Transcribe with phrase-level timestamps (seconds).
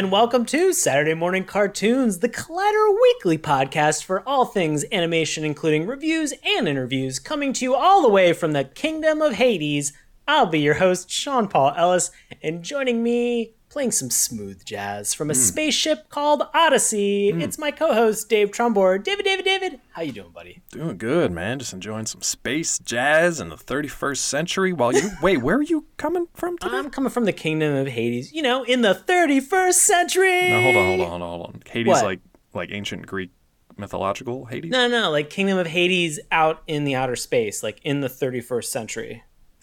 [0.00, 5.86] and welcome to Saturday Morning Cartoons, the Collider Weekly podcast for all things animation, including
[5.86, 9.92] reviews and interviews, coming to you all the way from the Kingdom of Hades.
[10.26, 12.10] I'll be your host, Sean Paul Ellis,
[12.42, 15.38] and joining me, playing some smooth jazz from a hmm.
[15.38, 17.40] spaceship called Odyssey, hmm.
[17.40, 19.02] it's my co-host, Dave Trumbore.
[19.02, 20.60] David, David, David, how you doing, buddy?
[20.70, 21.60] Doing good, man.
[21.60, 24.72] Just enjoying some space jazz in the 31st century.
[24.72, 26.76] While you wait, where are you coming from today?
[26.76, 30.50] I'm coming from the Kingdom of Hades, you know, in the 31st century.
[30.50, 31.62] no, hold on, hold on, hold on, hold on.
[31.66, 32.04] Hades, What?
[32.04, 32.20] like
[32.52, 33.30] like ancient Greek
[33.76, 34.70] mythological Hades.
[34.70, 38.64] No, no, like Kingdom of Hades out in the outer space, like in the 31st
[38.64, 39.22] century.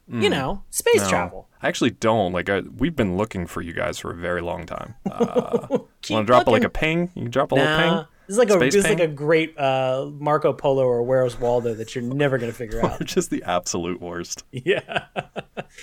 [0.09, 1.03] You know, space Hmm.
[1.03, 1.49] No, travel.
[1.61, 2.31] I actually don't.
[2.31, 4.95] Like, I, we've been looking for you guys for a very long time.
[5.11, 5.67] Uh,
[6.09, 6.53] Want to drop looking.
[6.53, 7.09] like a ping?
[7.15, 8.05] You can drop a little ping.
[8.27, 11.37] this is like a Space this is like a great uh, Marco Polo or Where's
[11.37, 13.03] Waldo that you're never gonna figure out.
[13.03, 14.45] Just the absolute worst.
[14.51, 15.05] yeah,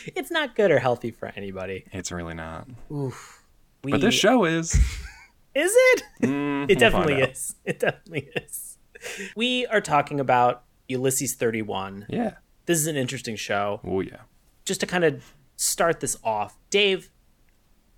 [0.07, 1.85] it's not good or healthy for anybody.
[1.93, 2.67] It's really not.
[2.91, 3.43] Oof.
[3.83, 4.75] We, But this show is.
[5.55, 6.03] is it?
[6.23, 7.57] Mm, It we'll definitely is.
[7.67, 8.79] It definitely is.
[9.37, 12.07] We are talking about Ulysses 31.
[12.09, 12.35] Yeah.
[12.67, 13.81] This is an interesting show.
[13.85, 14.23] Oh yeah.
[14.65, 17.11] just to kind of start this off, Dave,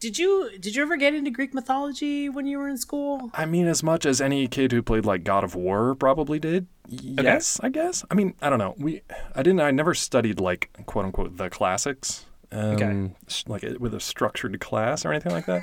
[0.00, 3.30] did you did you ever get into Greek mythology when you were in school?
[3.34, 6.66] I mean, as much as any kid who played like God of War probably did.
[6.88, 8.04] Yes, I guess.
[8.10, 8.74] I mean, I don't know.
[8.78, 9.02] We,
[9.34, 9.60] I didn't.
[9.60, 13.10] I never studied like quote unquote the classics, um, Okay.
[13.48, 15.62] like with a structured class or anything like that.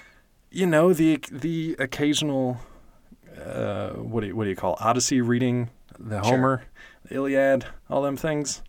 [0.50, 2.58] you know, the the occasional,
[3.44, 6.64] uh, what do you, what do you call Odyssey reading, the Homer,
[7.08, 8.62] the Iliad, all them things.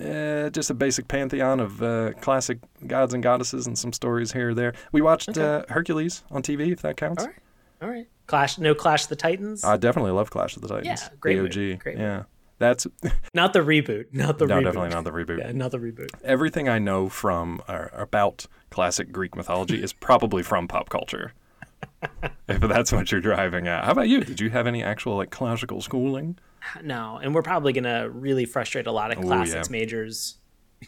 [0.00, 4.50] Uh, just a basic pantheon of uh, classic gods and goddesses and some stories here
[4.50, 4.72] or there.
[4.90, 5.42] We watched Okay.
[5.42, 7.22] uh, Hercules on TV, if that counts.
[7.22, 7.38] All right,
[7.82, 8.06] all right.
[8.26, 9.62] Clash, no Clash of the Titans.
[9.64, 11.02] I definitely love Clash of the Titans.
[11.02, 11.80] Yeah, great OG.
[11.80, 12.22] great yeah.
[12.58, 12.86] That's
[13.34, 14.06] not the reboot.
[14.12, 14.64] Not the no, reboot.
[14.64, 15.38] definitely not the reboot.
[15.40, 16.08] Yeah, not the reboot.
[16.24, 21.32] Everything I know from or about classic Greek mythology is probably from pop culture.
[22.48, 23.84] if that's what you're driving at.
[23.84, 24.20] How about you?
[24.22, 26.38] Did you have any actual like classical schooling?
[26.82, 29.72] No, and we're probably gonna really frustrate a lot of Ooh, classics yeah.
[29.72, 30.38] majors.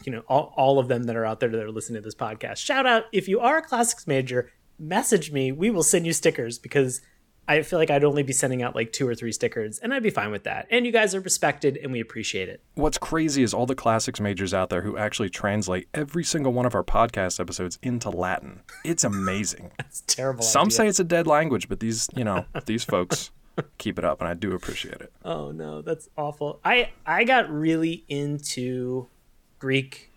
[0.03, 2.15] You know, all, all of them that are out there that are listening to this
[2.15, 2.57] podcast.
[2.57, 5.53] Shout out if you are a classics major, message me.
[5.53, 7.01] We will send you stickers because
[7.47, 10.01] I feel like I'd only be sending out like two or three stickers, and I'd
[10.01, 10.67] be fine with that.
[10.71, 12.63] And you guys are respected, and we appreciate it.
[12.73, 16.65] What's crazy is all the classics majors out there who actually translate every single one
[16.65, 18.61] of our podcast episodes into Latin.
[18.83, 19.71] It's amazing.
[19.85, 20.43] It's terrible.
[20.43, 20.75] Some idea.
[20.75, 23.31] say it's a dead language, but these, you know, these folks
[23.77, 25.11] keep it up and I do appreciate it.
[25.23, 26.59] Oh no, that's awful.
[26.63, 29.07] I I got really into
[29.59, 30.11] Greek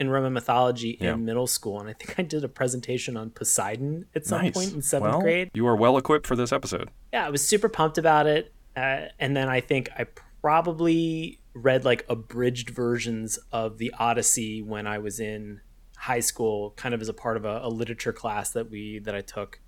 [0.00, 1.14] and Roman mythology Yeah.
[1.14, 4.54] in middle school, and I think I did a presentation on Poseidon at some nice.
[4.54, 5.50] point in seventh well, grade.
[5.54, 6.90] You are well equipped for this episode.
[7.12, 10.06] Yeah, I was super pumped about it, uh, and then I think I
[10.40, 15.60] probably read like abridged versions of the Odyssey when I was in
[15.96, 19.14] high school, kind of as a part of a, a literature class that we that
[19.14, 19.60] I took.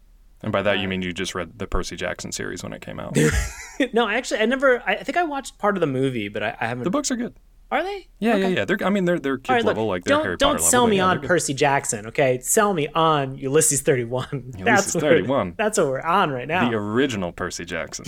[0.42, 2.98] And by that you mean you just read the Percy Jackson series when it came
[2.98, 3.16] out.
[3.92, 4.80] no, actually, I never.
[4.86, 6.84] I I think I watched part of the movie, but I, I haven't.
[6.84, 7.34] the books are good.
[7.70, 8.08] are they?
[8.18, 8.40] Yeah, Okay.
[8.42, 8.64] yeah, yeah.
[8.64, 10.62] They're I mean they're they're kid right, look, level, like they're don't Harry don't Potter
[10.70, 10.90] sell level.
[10.90, 11.20] me yeah, on.
[11.20, 12.38] Percy Jackson, okay?
[12.40, 14.52] Sell me on Ulysses 31.
[14.58, 15.54] Ulysses 31.
[15.58, 16.68] That's what we're on right now.
[16.70, 18.06] The original Percy Jackson.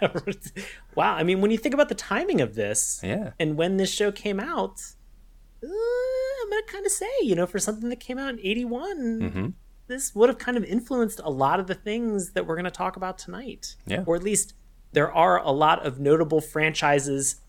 [0.94, 3.30] wow, I mean, when you think about the timing of this Yeah.
[3.38, 4.80] and when this show came out,
[5.62, 9.30] uh, I'm gonna kind of say, you know, for something that came out in '81,
[9.32, 9.46] hmm
[9.88, 12.70] this would have kind of influenced a lot of the things that we're going to
[12.70, 13.74] talk about tonight.
[13.86, 14.04] Yeah.
[14.06, 14.54] Or at least
[14.92, 17.40] there are a lot of notable franchises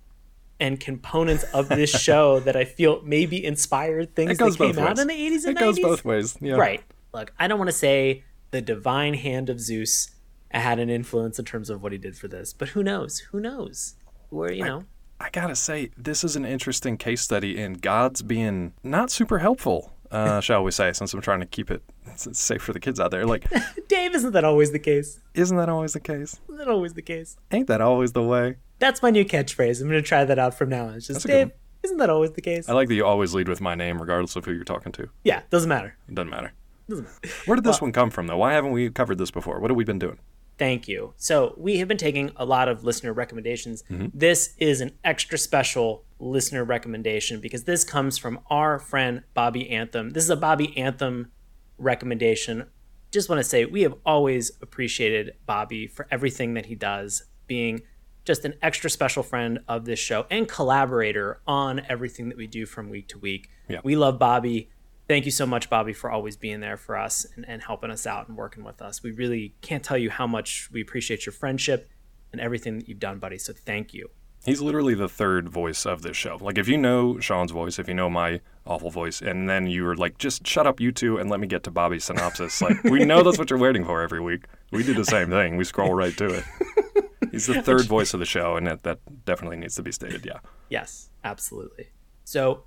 [0.60, 4.90] and components of this show that I feel maybe inspired things that came both out
[4.90, 5.00] ways.
[5.00, 6.38] in the 80s and It goes both ways.
[6.42, 6.56] Yeah.
[6.56, 6.82] Right.
[7.14, 10.12] Look, I don't want to say the divine hand of Zeus
[10.52, 13.20] had an influence in terms of what he did for this, but who knows?
[13.32, 13.96] Who knows?
[14.30, 14.84] Where, you know.
[15.20, 19.94] I gotta say, this is an interesting case study in gods being not super helpful,
[20.12, 21.82] uh, shall we say, since I'm trying to keep it
[22.16, 23.26] safe for the kids out there.
[23.26, 23.46] Like,
[23.88, 25.20] Dave, isn't that always the case?
[25.34, 26.40] isn't that always the case?
[26.48, 27.38] Isn't that always the case?
[27.52, 28.58] Ain't that always the way?
[28.80, 29.82] That's my new catchphrase.
[29.82, 30.96] I'm going to try that out from now on.
[30.96, 31.52] It's just, Dave,
[31.84, 32.68] isn't that always the case?
[32.70, 35.10] I like that you always lead with my name, regardless of who you're talking to.
[35.24, 35.96] yeah, doesn't matter.
[36.08, 36.54] It doesn't matter.
[36.90, 37.36] Doesn't matter.
[37.46, 38.38] Where did this one come from, though?
[38.38, 39.60] Why haven't we covered this before?
[39.60, 40.18] What have we been doing?
[40.60, 41.14] Thank you.
[41.18, 43.84] So, we have been taking a lot of listener recommendations.
[43.90, 44.08] Mm-hmm.
[44.14, 50.12] This is an extra special listener recommendation because this comes from our friend Bobby Anthem.
[50.12, 51.32] This is a Bobby Anthem
[51.78, 52.68] recommendation.
[53.12, 57.82] Just want to say we have always appreciated Bobby for everything that he does, being
[58.26, 62.66] just an extra special friend of this show and collaborator on everything that we do
[62.66, 63.50] from week to week.
[63.68, 63.80] Yeah.
[63.84, 64.70] We love Bobby.
[65.10, 68.06] Thank you so much, Bobby, for always being there for us and, and helping us
[68.06, 69.02] out and working with us.
[69.02, 71.90] We really can't tell you how much we appreciate your friendship
[72.32, 73.40] and everything that you've done, buddy.
[73.40, 74.12] So thank you.
[74.46, 76.38] He's literally the third voice of this show.
[76.40, 79.84] Like, if you know Sean's voice, if you know my awful voice, and then you
[79.84, 82.62] were like, just shut up, you two, and let me get to Bobby's synopsis.
[82.62, 84.46] Like, we know that's what you're waiting for every week.
[84.72, 85.58] We do the same thing.
[85.58, 86.44] We scroll right to it.
[87.32, 90.24] He's the third voice of the show, and that, that definitely needs to be stated.
[90.24, 90.38] Yeah.
[90.70, 91.88] Yes, absolutely.
[92.26, 92.66] So,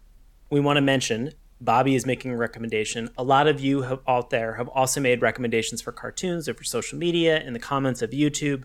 [0.50, 1.32] we want to mention
[1.64, 3.08] Bobby is making a recommendation.
[3.16, 6.64] A lot of you have, out there have also made recommendations for cartoons or for
[6.64, 8.64] social media in the comments of YouTube.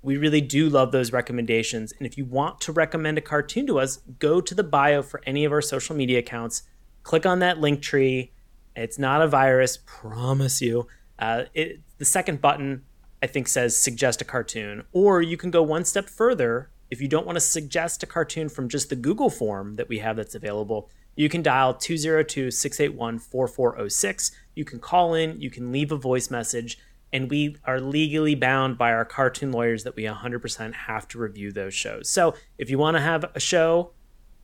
[0.00, 1.92] We really do love those recommendations.
[1.98, 5.20] And if you want to recommend a cartoon to us, go to the bio for
[5.26, 6.62] any of our social media accounts,
[7.02, 8.32] click on that link tree.
[8.74, 10.86] It's not a virus, promise you.
[11.18, 12.82] Uh, it, the second button,
[13.22, 14.84] I think, says suggest a cartoon.
[14.92, 16.70] Or you can go one step further.
[16.90, 19.98] If you don't want to suggest a cartoon from just the Google form that we
[19.98, 20.88] have that's available,
[21.18, 24.30] you can dial 202 681 4406.
[24.54, 26.78] You can call in, you can leave a voice message,
[27.12, 31.50] and we are legally bound by our cartoon lawyers that we 100% have to review
[31.50, 32.08] those shows.
[32.08, 33.90] So if you want to have a show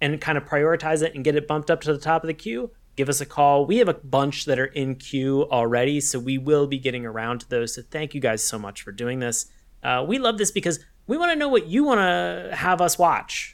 [0.00, 2.34] and kind of prioritize it and get it bumped up to the top of the
[2.34, 3.66] queue, give us a call.
[3.66, 7.42] We have a bunch that are in queue already, so we will be getting around
[7.42, 7.76] to those.
[7.76, 9.46] So thank you guys so much for doing this.
[9.80, 12.98] Uh, we love this because we want to know what you want to have us
[12.98, 13.53] watch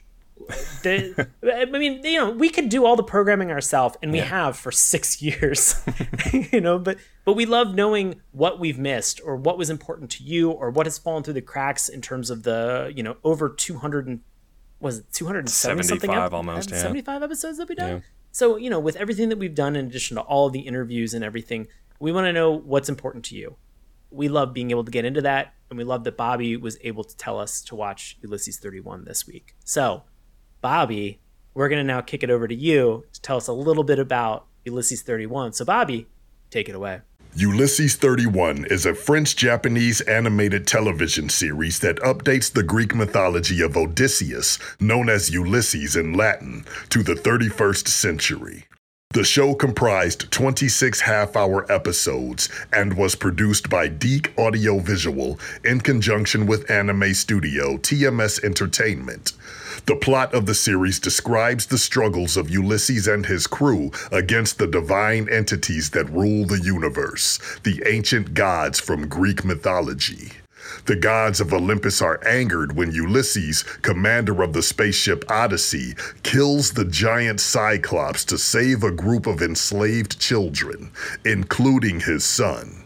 [0.83, 4.25] the, I mean, you know, we could do all the programming ourselves, and we yeah.
[4.25, 5.83] have for six years,
[6.33, 6.79] you know.
[6.79, 10.71] But but we love knowing what we've missed, or what was important to you, or
[10.71, 14.07] what has fallen through the cracks in terms of the you know over two hundred
[14.07, 14.21] and
[14.81, 16.79] was it two hundred and seventy something almost yeah.
[16.79, 17.97] seventy five episodes that we've done.
[17.97, 18.01] Yeah.
[18.33, 21.25] So you know, with everything that we've done, in addition to all the interviews and
[21.25, 23.57] everything, we want to know what's important to you.
[24.11, 27.05] We love being able to get into that, and we love that Bobby was able
[27.05, 29.55] to tell us to watch Ulysses 31 this week.
[29.65, 30.03] So
[30.61, 31.19] Bobby,
[31.55, 33.99] we're going to now kick it over to you to tell us a little bit
[33.99, 35.55] about Ulysses 31.
[35.55, 36.07] So, Bobby,
[36.51, 37.01] take it away.
[37.35, 43.77] Ulysses 31 is a French Japanese animated television series that updates the Greek mythology of
[43.77, 48.65] Odysseus, known as Ulysses in Latin, to the 31st century.
[49.13, 56.47] The show comprised 26 half hour episodes and was produced by DiC Audiovisual in conjunction
[56.47, 59.33] with anime studio TMS Entertainment.
[59.87, 64.69] The plot of the series describes the struggles of Ulysses and his crew against the
[64.69, 70.35] divine entities that rule the universe, the ancient gods from Greek mythology.
[70.87, 76.85] The gods of Olympus are angered when Ulysses, commander of the spaceship Odyssey, kills the
[76.85, 80.93] giant Cyclops to save a group of enslaved children,
[81.25, 82.85] including his son.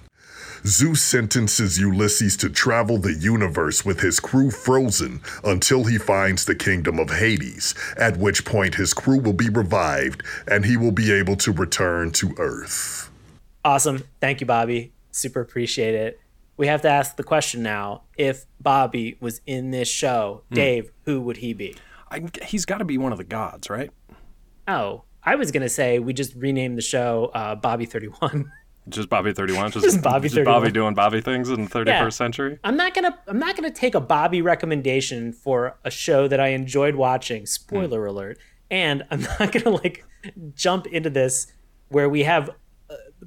[0.67, 6.55] Zeus sentences Ulysses to travel the universe with his crew frozen until he finds the
[6.55, 11.13] kingdom of Hades, at which point his crew will be revived and he will be
[11.13, 13.11] able to return to Earth.
[13.63, 14.05] Awesome.
[14.21, 14.93] Thank you, Bobby.
[15.11, 16.21] Super appreciate it.
[16.57, 20.55] We have to ask the question now if Bobby was in this show, hmm.
[20.55, 21.77] Dave, who would he be?
[22.11, 23.91] I, he's got to be one of the gods, right?
[24.69, 28.51] Oh, I was going to say we just renamed the show uh, Bobby 31.
[28.87, 29.71] Just Bobby thirty one.
[29.71, 30.29] Just, just Bobby.
[30.29, 30.61] Just 31.
[30.61, 32.25] Bobby doing Bobby things in the thirty first yeah.
[32.27, 32.59] century.
[32.63, 33.19] I'm not gonna.
[33.27, 37.47] I'm not gonna take a Bobby recommendation for a show that I enjoyed watching.
[37.47, 38.09] Spoiler mm.
[38.11, 38.39] alert.
[38.71, 40.05] And I'm not gonna like
[40.55, 41.47] jump into this
[41.89, 42.51] where we have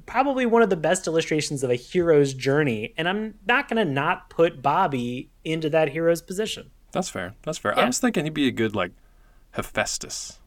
[0.06, 4.30] probably one of the best illustrations of a hero's journey, and I'm not gonna not
[4.30, 6.70] put Bobby into that hero's position.
[6.92, 7.34] That's fair.
[7.42, 7.74] That's fair.
[7.76, 7.82] Yeah.
[7.82, 8.92] I was thinking he'd be a good like
[9.52, 10.38] Hephaestus.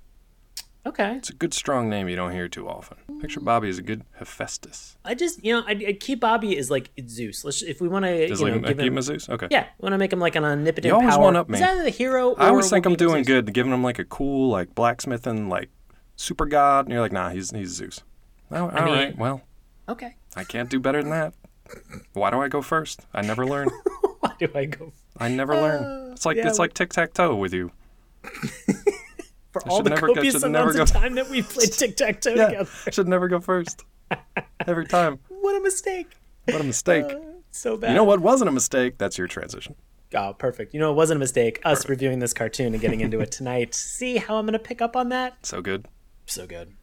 [0.83, 1.15] Okay.
[1.17, 2.97] It's a good strong name you don't hear too often.
[3.19, 4.97] Picture Bobby as a good Hephaestus.
[5.05, 7.45] I just, you know, I, I keep Bobby as like Zeus.
[7.45, 9.29] Let's if we want to, you like, know, give him, him a Zeus.
[9.29, 9.47] Okay.
[9.51, 10.89] Yeah, want to make him like an omnipotent.
[10.89, 11.23] You always power.
[11.23, 11.59] one up me.
[11.59, 12.33] Is that the hero?
[12.35, 15.69] I always think I'm doing good, giving him like a cool like blacksmithing like
[16.15, 18.01] super god, and you're like, nah, he's he's Zeus.
[18.51, 19.41] Oh, all I mean, right, well,
[19.87, 20.15] okay.
[20.35, 21.33] I can't do better than that.
[22.13, 23.05] Why do I go first?
[23.13, 23.69] I never learn.
[24.19, 24.91] Why do I go?
[25.17, 26.11] I never uh, learn.
[26.11, 27.71] It's like yeah, it's like tic tac toe with you.
[29.51, 32.69] for all the copious amounts of time that we played tic tac toe yeah, together.
[32.91, 33.83] Should never go first.
[34.67, 35.19] Every time.
[35.29, 36.07] what a mistake.
[36.45, 37.05] What a mistake.
[37.05, 37.19] Uh,
[37.51, 37.89] so bad.
[37.89, 38.97] You know what wasn't a mistake?
[38.97, 39.75] That's your transition.
[40.13, 40.73] Oh, perfect.
[40.73, 41.61] You know, it wasn't a mistake.
[41.63, 41.89] Us perfect.
[41.89, 43.73] reviewing this cartoon and getting into it tonight.
[43.73, 45.45] See how I'm going to pick up on that?
[45.45, 45.87] So good.
[46.25, 46.73] So good.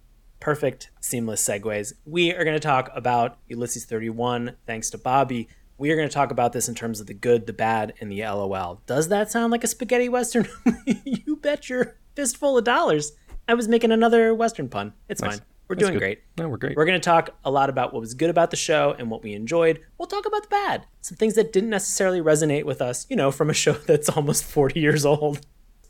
[0.40, 1.92] Perfect, seamless segues.
[2.04, 5.48] We are going to talk about Ulysses 31, thanks to Bobby.
[5.78, 8.10] We are going to talk about this in terms of the good, the bad, and
[8.10, 8.80] the LOL.
[8.86, 10.48] Does that sound like a spaghetti western?
[11.04, 13.12] you bet your fistful of dollars.
[13.48, 14.92] I was making another Western pun.
[15.08, 15.38] It's nice.
[15.38, 15.46] fine.
[15.68, 16.00] We're That's doing good.
[16.00, 16.22] great.
[16.38, 16.76] No, we're great.
[16.76, 19.22] We're going to talk a lot about what was good about the show and what
[19.22, 19.80] we enjoyed.
[19.98, 23.30] We'll talk about the bad, some things that didn't necessarily resonate with us, you know,
[23.30, 25.40] from a show that's almost 40 years old.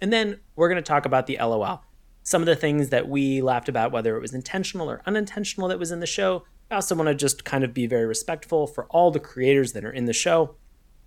[0.01, 1.85] And then we're going to talk about the LOL.
[2.29, 5.79] Some of the things that we laughed about, whether it was intentional or unintentional, that
[5.79, 6.45] was in the show.
[6.71, 9.83] I also want to just kind of be very respectful for all the creators that
[9.83, 10.57] are in the show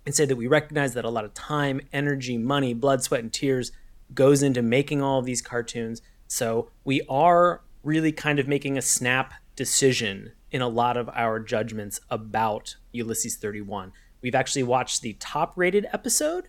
[0.04, 3.32] and say that we recognize that a lot of time, energy, money, blood, sweat, and
[3.32, 3.70] tears
[4.12, 6.02] goes into making all of these cartoons.
[6.26, 11.38] So we are really kind of making a snap decision in a lot of our
[11.38, 13.92] judgments about Ulysses 31.
[14.22, 16.48] We've actually watched the top rated episode,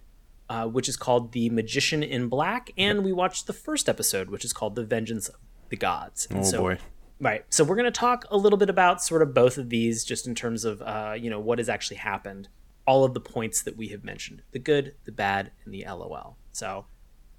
[0.53, 4.45] uh, which is called The Magician in Black, and we watched the first episode, which
[4.45, 6.27] is called The Vengeance of the Gods.
[6.29, 6.77] And Oh so, boy.
[7.19, 7.43] Right.
[7.49, 10.27] So we're going to talk a little bit about sort of both of these, just
[10.27, 12.49] in terms of, uh, you know, what has actually happened,
[12.85, 16.37] all of the points that we have mentioned the good, the bad, and the LOL.
[16.51, 16.85] So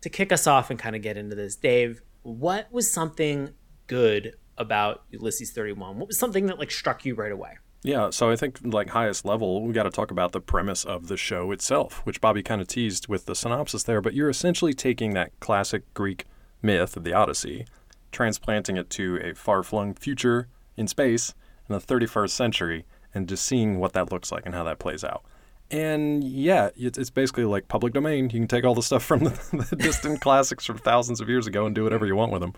[0.00, 3.50] to kick us off and kind of get into this, Dave, what was something
[3.86, 5.98] good about Ulysses 31?
[5.98, 7.58] What was something that like struck you right away?
[7.84, 11.08] Yeah, so I think like highest level, we got to talk about the premise of
[11.08, 14.00] the show itself, which Bobby kind of teased with the synopsis there.
[14.00, 16.24] But you're essentially taking that classic Greek
[16.62, 17.66] myth of the Odyssey,
[18.10, 20.48] transplanting it to a far-flung future
[20.78, 21.34] in space
[21.68, 25.04] in the 31st century, and just seeing what that looks like and how that plays
[25.04, 25.22] out.
[25.70, 28.24] And yeah, it's, basically like public domain.
[28.24, 31.46] You can take all the stuff from the, the distant classics from thousands of years
[31.46, 32.54] ago and do whatever you want with them.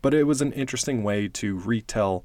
[0.00, 2.24] But it was an interesting way to retell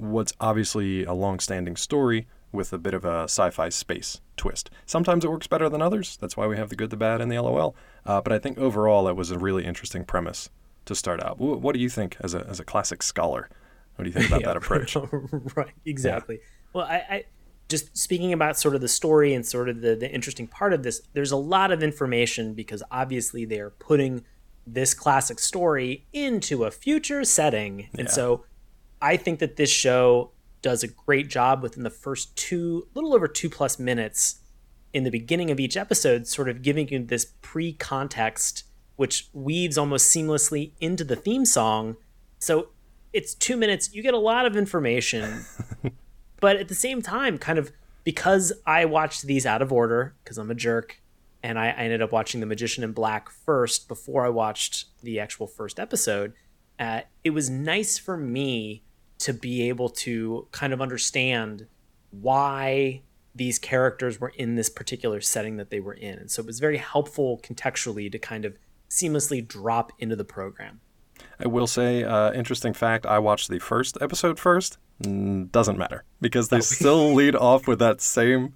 [0.00, 4.70] what's obviously a long-standing story with a bit of a sci-fi space twist.
[4.86, 6.16] Sometimes it works better than others.
[6.20, 7.76] That's why we have the good, the bad, and the LOL.
[8.04, 10.50] Uh, but I think overall, it was a really interesting premise
[10.86, 11.36] to start out.
[11.36, 13.48] Wh- What do you think as a as a classic scholar?
[13.96, 14.96] What do you think about that approach?
[15.56, 16.40] right, exactly.
[16.72, 17.24] Well, I, I
[17.68, 20.82] just speaking about sort of the story and sort of the, the interesting part of
[20.82, 24.24] this, there's a lot of information because obviously they are putting
[24.66, 27.88] this classic story into a future setting.
[27.96, 28.44] And so
[29.00, 33.26] I think that this show does a great job within the first two, little over
[33.26, 34.40] two plus minutes
[34.92, 38.64] in the beginning of each episode, sort of giving you this pre context,
[38.96, 41.96] which weaves almost seamlessly into the theme song.
[42.38, 42.68] So
[43.12, 45.44] it's two minutes, you get a lot of information,
[46.40, 47.72] but at the same time, kind of
[48.04, 51.00] because I watched these out of order, because I'm a jerk,
[51.42, 55.20] and I, I ended up watching The Magician in Black first before I watched the
[55.20, 56.32] actual first episode,
[56.78, 58.82] uh, it was nice for me
[59.20, 61.66] to be able to kind of understand
[62.10, 63.02] why
[63.34, 66.18] these characters were in this particular setting that they were in.
[66.18, 68.56] And so it was very helpful contextually to kind of
[68.88, 70.80] seamlessly drop into the program.
[71.38, 74.78] I will say, uh, interesting fact: I watched the first episode first.
[75.02, 78.54] Mm, doesn't matter because they still lead off with that same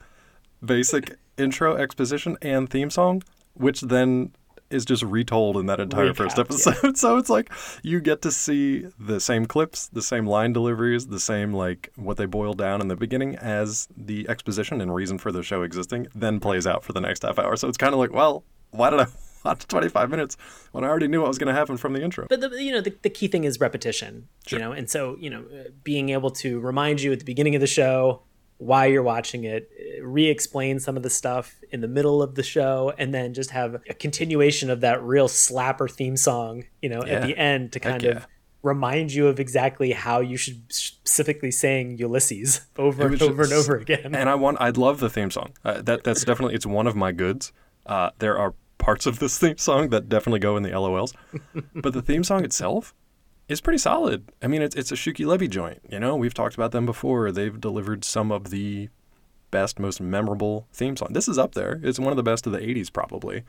[0.64, 3.22] basic intro, exposition, and theme song,
[3.54, 4.32] which then
[4.74, 6.72] is just retold in that entire first Recapped, yeah.
[6.72, 6.96] episode.
[6.98, 7.50] so it's like
[7.82, 12.16] you get to see the same clips, the same line deliveries, the same like what
[12.16, 16.08] they boil down in the beginning as the exposition and reason for the show existing,
[16.14, 17.56] then plays out for the next half hour.
[17.56, 19.06] So it's kind of like, well, why did I
[19.44, 20.36] watch 25 minutes
[20.72, 22.26] when I already knew what was going to happen from the intro?
[22.28, 24.58] but the, you know the, the key thing is repetition Sure.
[24.58, 27.54] you know and so you know uh, being able to remind you at the beginning
[27.54, 28.22] of the show
[28.64, 32.42] why you're watching it uh, re-explain some of the stuff in the middle of the
[32.42, 37.02] show and then just have a continuation of that real slapper theme song you know
[37.06, 37.12] Yeah.
[37.14, 38.26] at the end to kind Heck of yeah.
[38.62, 43.76] remind you of exactly how you should specifically saying ulysses over and over and over
[43.76, 45.50] again and I want I'd love the theme song.
[45.64, 47.52] Uh, that that's definitely it's one of my goods.
[47.86, 51.12] Uh, there are parts of this theme song that definitely go in the LOLs,
[51.74, 52.94] but the theme song itself
[53.48, 54.32] is pretty solid.
[54.42, 55.80] I mean, it's it's a Shuki Levy joint.
[55.90, 57.30] You know, we've talked about them before.
[57.32, 58.88] They've delivered some of the
[59.50, 61.08] best, most memorable theme song.
[61.12, 61.80] This is up there.
[61.82, 63.42] It's one of the best of the '80s, probably.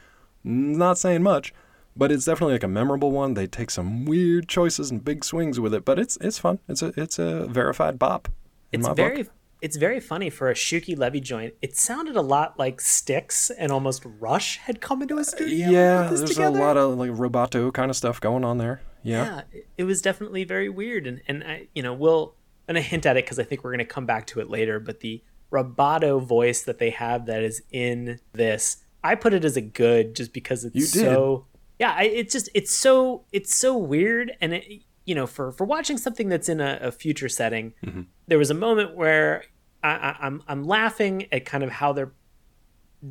[0.43, 1.53] Not saying much.
[1.97, 3.35] But it's definitely like a memorable one.
[3.35, 6.59] They take some weird choices and big swings with it, but it's it's fun.
[6.67, 8.27] It's a it's a verified bop.
[8.73, 9.31] It's very book.
[9.61, 11.53] it's very funny for a Shuki Levy joint.
[11.61, 15.63] It sounded a lot like Styx and almost Rush had come into a studio.
[15.67, 16.59] and Yeah, this there's together.
[16.59, 18.81] a lot of like roboto kind of stuff going on there.
[19.05, 19.41] Yeah.
[19.53, 22.35] yeah, it- was definitely very weird, and and I, you know, we'll
[22.67, 24.49] and I hint at it because I think we're going to come back to it
[24.49, 24.79] later.
[24.79, 25.21] But the
[25.51, 30.15] rubato voice that they have that is in this, I put it as a good
[30.15, 31.45] just because it's so.
[31.79, 34.65] Yeah, I, it's just it's so it's so weird, and it
[35.05, 38.01] you know for for watching something that's in a, a future setting, Mm-hmm.
[38.27, 39.43] there was a moment where
[39.83, 42.13] I, I, I'm I'm laughing at kind of how they're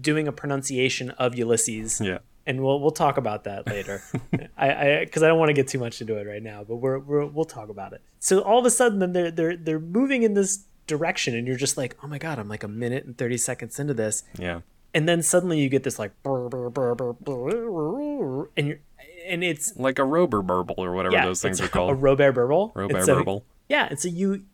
[0.01, 2.19] doing a pronunciation of Ulysses Yeah.
[2.47, 4.03] And we'll we'll talk about that later.
[4.57, 6.77] I I because I don't want to get too much into it right now, but
[6.77, 8.03] we're, we're we'll talk about it.
[8.21, 11.57] So all of a sudden, then they're they're they're moving in this direction, and you're
[11.57, 14.61] just like, oh my god, I'm like a minute and thirty seconds into this, Yeah.
[14.93, 18.79] and then suddenly you get this like, brr, brr, brr, brr, brr, and you're
[19.27, 21.91] and it's Like a rober burble or whatever yeah, those things are called.
[21.93, 22.73] a Robert Burble.
[22.75, 23.45] Robert so- burble.
[23.71, 24.45] Yeah, and so you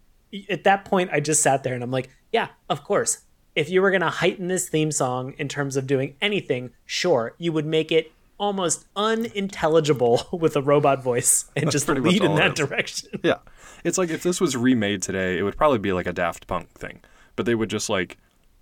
[0.49, 3.23] at that point, I just sat there and I'm like, yeah, of course.
[3.57, 7.53] If you were gonna heighten this theme song in terms of doing anything, sure, you
[7.53, 12.55] would make it almost unintelligible with a robot voice and just pretty lead in that
[12.55, 13.21] direction.
[13.23, 13.39] Yeah.
[13.85, 16.71] It's like if this was remade today, it would probably be like a Daft Punk
[16.73, 17.01] thing.
[17.37, 18.19] But they would just like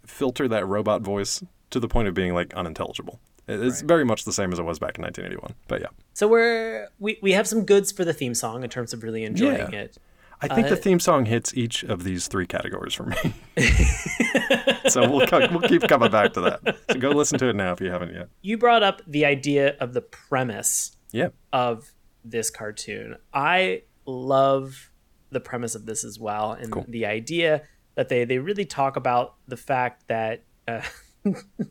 [0.07, 3.21] filter that robot voice to the point of being like unintelligible.
[3.47, 5.55] It- It's very much the same as it was back in 1981.
[5.69, 8.93] But yeah, So we're we, we have some goods for the theme song in terms
[8.93, 9.81] of really enjoying Yeah.
[9.81, 9.99] it.
[10.41, 13.17] I think the Uh, theme song hits each of these three categories for me.
[14.89, 16.79] so we'll we'll keep coming back to that.
[16.91, 18.29] So go listen to it now if you haven't yet.
[18.43, 21.29] You brought up the idea of the premise Yeah.
[21.53, 21.93] of
[22.25, 23.17] this cartoon.
[23.33, 24.91] I love
[25.31, 26.85] the premise of this as well, and Cool.
[26.89, 27.63] the idea
[27.97, 30.83] that they they really talk about the fact that uh,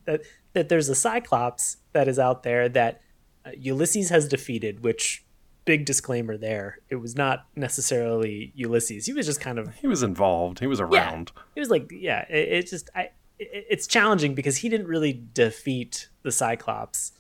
[0.06, 0.22] that
[0.54, 3.02] that there's a Cyclops that is out there that
[3.46, 4.84] uh, Ulysses has defeated.
[4.84, 5.24] Which
[5.68, 9.06] big disclaimer there, it was not necessarily Ulysses.
[9.06, 10.58] He was just kind of He was involved.
[10.60, 11.32] He was around.
[11.56, 13.02] it was like yeah it, it's just i
[13.38, 17.12] it, it's challenging because he didn't really defeat the cyclops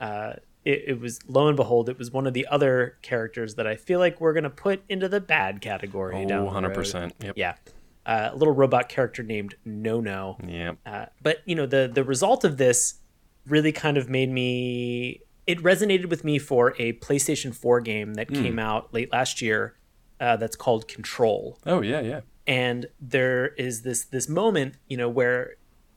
[0.00, 0.32] uh
[0.64, 3.76] it, it was lo and behold it was one of the other characters that i
[3.76, 7.12] feel like we're gonna put into the bad category Oh, 100%.
[7.22, 7.34] Yep.
[7.36, 7.54] yeah
[8.06, 10.72] uh, a little robot character named Nono Yeah.
[10.86, 12.94] uh, but you know the the result of this
[13.46, 18.28] really kind of made me it resonated with me for a PlayStation 4 game that
[18.28, 19.76] came out late last year
[20.20, 21.58] uh, that's called Control.
[21.66, 22.20] Oh yeah, yeah.
[22.46, 25.56] and there is this this moment you know where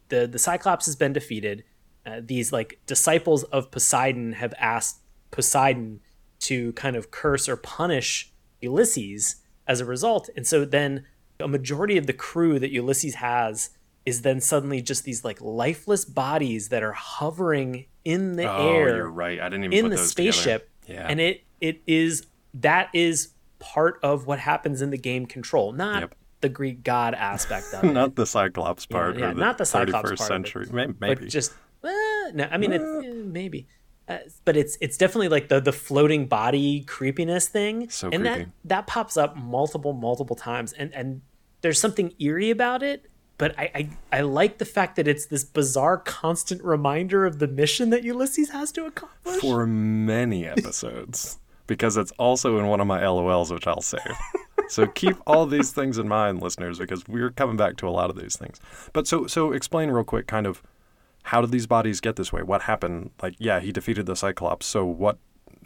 [0.09, 1.63] the the cyclops has been defeated.
[2.05, 4.99] Uh, these like disciples of poseidon have asked
[5.31, 6.01] poseidon
[6.39, 8.31] to kind of curse or punish
[8.61, 10.29] ulysses as a result.
[10.35, 11.05] And so then
[11.39, 13.71] a majority of the crew that ulysses has
[14.05, 18.95] is then suddenly just these like lifeless bodies that are hovering in the Oh, air
[18.97, 19.39] you're right.
[19.39, 20.31] I didn't even in put the those together.
[20.33, 21.07] spaceship Yeah.
[21.09, 23.29] and it it is that is
[23.59, 26.15] part of what happens in the game control not Yep.
[26.41, 29.17] the greek god aspect of it not the Cyclops part.
[29.17, 30.67] yeah, the not the Cyclops 31st part century.
[30.71, 30.93] Maybe.
[30.99, 31.87] but just uh,
[32.33, 33.67] no i mean it's eh, maybe
[34.09, 38.49] uh, but it's it's definitely like the the floating body creepiness thing So and that
[38.65, 41.21] that pops up multiple multiple times and and
[41.61, 43.05] there's something eerie about it
[43.37, 47.47] but I, I I like the fact that it's this bizarre constant reminder of the
[47.47, 49.41] mission that Ulysses has to accomplish.
[49.41, 54.01] for many episodes because it's also in one of my LOLs, which I'll save.
[54.69, 58.09] so keep all these things in mind, listeners, because we're coming back to a lot
[58.09, 58.59] of these things.
[58.93, 60.61] But so so explain real quick, kind of
[61.27, 62.43] how did these bodies get this way?
[62.43, 63.11] What happened?
[63.21, 64.65] Like, yeah, he defeated the Cyclops.
[64.65, 65.17] So what?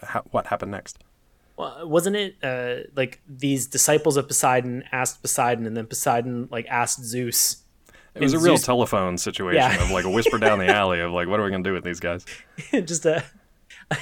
[0.03, 0.99] Ha- what happened next?
[1.57, 6.67] Well, wasn't it uh, like these disciples of Poseidon asked Poseidon, and then Poseidon like
[6.69, 7.63] asked Zeus?
[8.15, 9.83] It was a real Zeus- telephone situation Yeah.
[9.83, 11.83] of like a whisper down the alley of like, what are we gonna do with
[11.83, 12.25] these guys?
[12.71, 13.23] just a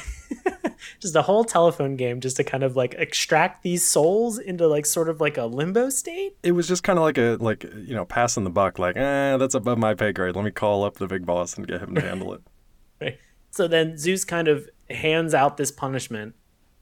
[1.00, 4.86] just a whole telephone game, just to kind of like extract these souls into like
[4.86, 6.38] sort of like a limbo state.
[6.44, 9.38] It was just kind of like a like you know passing the buck, like, eh,
[9.38, 10.36] that's above my pay grade.
[10.36, 12.41] Let me call up the big boss and get him to handle it.
[13.02, 13.18] Right.
[13.52, 16.36] So then Zeus kind of hands out this punishment,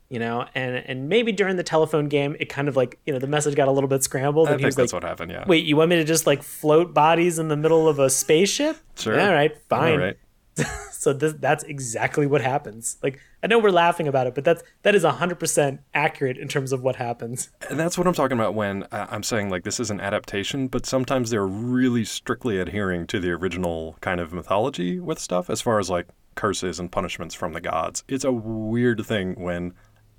[0.10, 3.20] you know, and and maybe during the telephone game, it kind of like you know
[3.20, 5.10] the message got a little bit scrambled, I and he think was that's like, what
[5.10, 5.32] happened.
[5.32, 5.46] Yeah.
[5.48, 8.78] "Wait, you want me to just like float bodies in the middle of a spaceship?
[8.96, 9.20] Sure.
[9.20, 10.18] All right, fine." All right.
[11.04, 12.96] So this, that's exactly what happens.
[13.04, 16.48] Like I know we're laughing about it, but that's that is hundred percent accurate in
[16.48, 17.50] terms of what happens.
[17.70, 20.70] And that's what I'm talking about when uh, I'm saying like this is an adaptation,
[20.70, 25.60] but sometimes they're really strictly adhering to the original kind of mythology with stuff as
[25.60, 28.06] far as like curses and punishments from the gods.
[28.08, 29.74] It's a weird thing when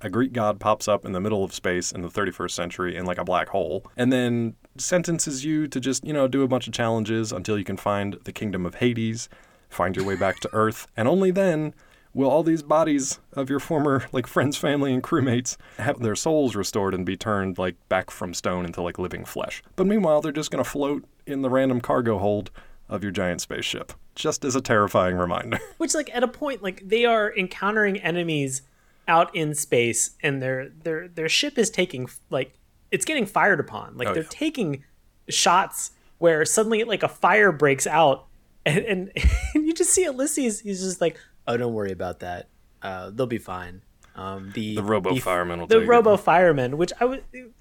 [0.05, 3.05] a Greek god pops up in the middle of space in the 31st century in
[3.05, 6.67] like a black hole and then sentences you to just, you know, do a bunch
[6.67, 9.29] of challenges until you can find the kingdom of Hades,
[9.67, 11.73] find your way back to Earth, and only then
[12.13, 16.55] will all these bodies of your former like friends, family, and crewmates have their souls
[16.55, 19.63] restored and be turned like back from stone into like living flesh.
[19.75, 22.51] But meanwhile, they're just gonna float in the random cargo hold
[22.87, 25.59] of your giant spaceship, just as a terrifying reminder.
[25.77, 28.61] Which like at a point like they are encountering enemies
[29.07, 32.53] out in space, and their their their ship is taking like
[32.91, 33.97] it's getting fired upon.
[33.97, 34.29] Like Oh, they're yeah.
[34.31, 34.83] taking
[35.29, 38.25] shots where suddenly like a fire breaks out,
[38.65, 39.11] and and,
[39.55, 40.61] and you just see Ulysses.
[40.61, 42.49] He's just like, oh, don't worry about that.
[42.81, 43.81] Uh, they'll be fine.
[44.15, 45.87] Um, the The robo fireman will the take it.
[45.89, 47.19] robo fireman, which I was,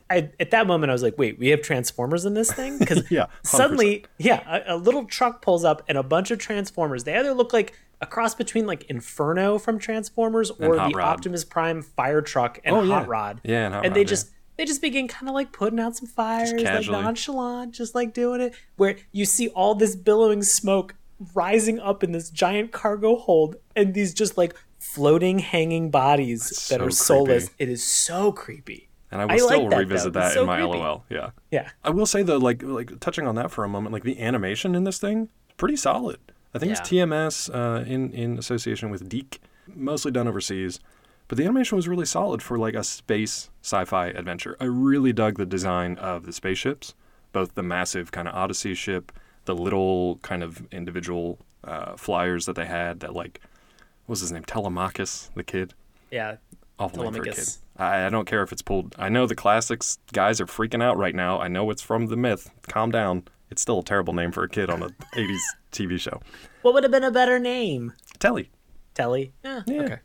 [0.08, 3.02] I at that moment I was like, wait, we have transformers in this thing because
[3.10, 7.04] Yeah, suddenly, yeah, a, a little truck pulls up and a bunch of transformers.
[7.04, 10.98] They either look like a cross between like Inferno from Transformers or the Rod.
[11.00, 12.94] Optimus Prime fire truck and Oh, yeah.
[13.00, 13.40] Hot Rod.
[13.44, 14.04] Yeah, and they Rod, yeah.
[14.04, 18.14] just they just begin kind of like putting out some fires, like nonchalant, just like
[18.14, 18.54] doing it.
[18.76, 20.94] Where you see all this billowing smoke
[21.34, 26.78] rising up in this giant cargo hold, and these just like floating, hanging bodies that
[26.78, 27.48] so are soulless.
[27.48, 27.54] creepy.
[27.64, 28.88] It is so creepy.
[29.10, 30.20] And I will I still like that, revisit though.
[30.20, 30.78] that It's in so my creepy.
[30.78, 31.04] LOL.
[31.08, 31.30] Yeah.
[31.50, 31.70] Yeah.
[31.84, 34.74] I will say though, like like touching on that for a moment, like the animation
[34.74, 36.18] in this thing, pretty solid.
[36.54, 39.40] I think it's TMS uh, in in association with DiC,
[39.74, 40.78] mostly done overseas,
[41.26, 44.56] but the animation was really solid for like a space sci-fi adventure.
[44.60, 46.94] I really dug the design of the spaceships,
[47.32, 49.10] both the massive kind of Odyssey ship,
[49.46, 53.40] the little kind of individual uh, flyers that they had that like
[54.06, 54.44] was his name?
[54.44, 55.74] Telemachus, the kid.
[56.10, 56.36] Yeah,
[56.78, 57.48] Awful name for a kid.
[57.76, 58.94] I, I don't care if it's pulled.
[58.98, 61.40] I know the classics guys are freaking out right now.
[61.40, 62.50] I know it's from the myth.
[62.68, 63.24] Calm down.
[63.50, 65.38] It's still a terrible name for a kid on a 80s
[65.72, 66.20] TV show.
[66.62, 67.92] what would have been a better name?
[68.18, 68.50] Telly.
[68.94, 69.32] Telly.
[69.44, 69.62] Yeah.
[69.66, 69.82] Yeah.
[69.82, 69.96] Okay.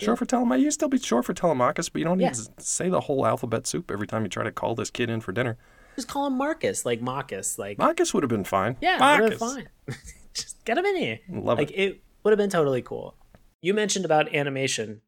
[0.00, 0.62] Short for Telemachus.
[0.62, 2.30] You still be short for Telemachus, but you don't need Yeah.
[2.32, 5.20] to say the whole alphabet soup every time you try to call this kid in
[5.20, 5.56] for dinner.
[5.96, 8.76] Just call him Marcus, like Marcus, like Marcus would have been fine.
[8.80, 9.40] yeah, Marcus.
[9.40, 10.02] would have been fine.
[10.34, 11.18] Just get him in here.
[11.28, 11.74] Love like it.
[11.80, 13.16] it would have been totally cool.
[13.60, 15.00] You mentioned about animation.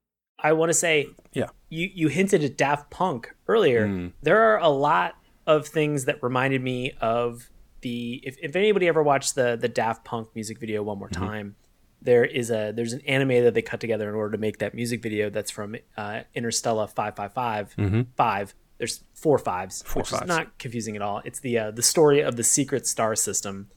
[0.42, 1.48] I want to say Yeah.
[1.68, 3.86] you you hinted at Daft Punk earlier.
[3.86, 4.12] Mm.
[4.22, 5.14] There are a lot
[5.46, 7.50] of things that reminded me of
[7.82, 11.24] the if, if anybody ever watched the the Daft Punk music video one more Mm-hmm.
[11.26, 11.56] time,
[12.02, 14.74] there is a there's an anime that they cut together in order to make that
[14.74, 18.54] music video that's from uh, Interstella 555 5.
[18.78, 19.92] There's four fives, Mm-hmm.
[19.92, 20.22] Four which fives.
[20.22, 21.20] is not confusing at all.
[21.24, 23.68] It's the uh, the story of the secret star system,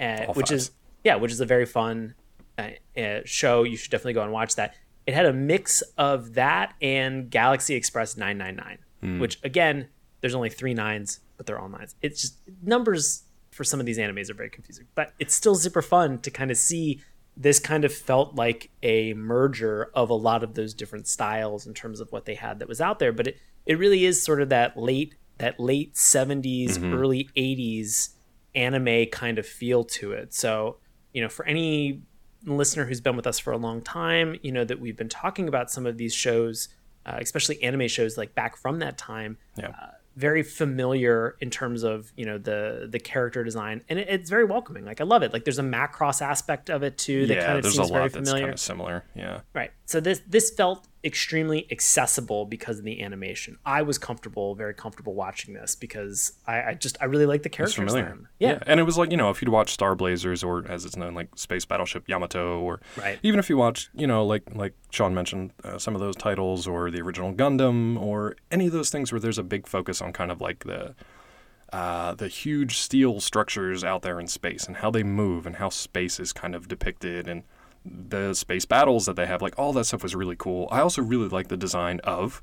[0.00, 0.70] uh, which is
[1.04, 2.14] yeah, which is a very fun
[2.58, 3.62] uh, uh, show.
[3.64, 4.74] You should definitely go and watch that.
[5.06, 9.18] It had a mix of that and Galaxy Express 999, Hmm.
[9.20, 9.88] which again,
[10.20, 11.94] there's only three nines, but they're all nines.
[12.02, 15.82] It's just numbers for some of these animes are very confusing, but it's still super
[15.82, 17.00] fun to kind of see
[17.36, 21.74] this kind of felt like a merger of a lot of those different styles in
[21.74, 23.12] terms of what they had that was out there.
[23.12, 28.14] But it, it really is sort of that late that late 70s, early 80s
[28.54, 30.32] anime kind of feel to it.
[30.32, 30.78] So,
[31.12, 32.00] you know, for any
[32.46, 35.48] listener who's been with us for a long time, you know that we've been talking
[35.48, 36.68] about some of these shows,
[37.04, 39.38] uh, especially anime shows like back from that time.
[39.56, 39.68] Yeah.
[39.68, 44.30] Uh, very familiar in terms of you know the the character design, and it, it's
[44.30, 44.84] very welcoming.
[44.84, 45.32] Like I love it.
[45.32, 47.90] Like there's a Macross aspect of it too that yeah, kind of there's a seems
[47.90, 48.44] very lot that's familiar.
[48.44, 49.04] kind of similar.
[49.14, 49.40] Yeah.
[49.52, 49.72] Right.
[49.84, 53.56] So this this felt extremely accessible because of the animation.
[53.64, 57.48] I was comfortable, very comfortable watching this because I, I just I really like the
[57.48, 57.76] characters.
[57.76, 58.04] familiar.
[58.04, 58.28] then.
[58.40, 58.58] Yeah.
[58.66, 61.14] And it was like, you know, if you'd watch Star Blazers or as it's known,
[61.14, 63.18] like Space Battleship Yamato, or Right.
[63.22, 66.66] even if you watch, you know, like like Sean mentioned, uh, some of those titles
[66.66, 70.12] or the original Gundam or any of those things where there's a big focus on
[70.12, 70.94] kind of like the
[71.72, 75.68] uh, the huge steel structures out there in space and how they move and how
[75.68, 77.42] space is kind of depicted and
[78.08, 80.68] the space battles that they have, like all that stuff was really cool.
[80.70, 82.42] I also really like the design of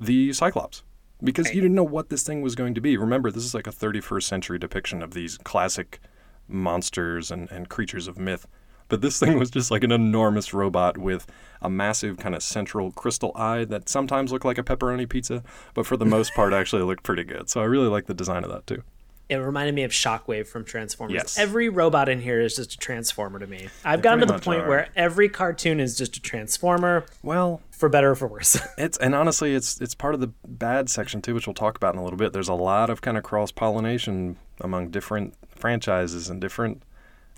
[0.00, 0.82] the Cyclops
[1.22, 2.96] because you didn't know what this thing was going to be.
[2.96, 6.00] Remember, this is like a 31st century depiction of these classic
[6.46, 8.46] monsters and, and creatures of myth.
[8.88, 11.26] But this thing was just like an enormous robot with
[11.60, 15.42] a massive kind of central crystal eye that sometimes looked like a pepperoni pizza,
[15.74, 17.50] but for the most part actually looked pretty good.
[17.50, 18.82] So I really like the design of that too.
[19.28, 21.14] It reminded me of Shockwave from Transformers.
[21.14, 21.38] Yes.
[21.38, 23.68] Every robot in here is just a transformer to me.
[23.84, 24.68] I've gotten to the point are.
[24.68, 28.58] where every cartoon is just a transformer, Well, for better or for worse.
[28.78, 31.94] It's and honestly, it's it's part of the bad section too, which we'll talk about
[31.94, 32.32] in a little bit.
[32.32, 36.82] There's a lot of kind of cross pollination among different franchises and different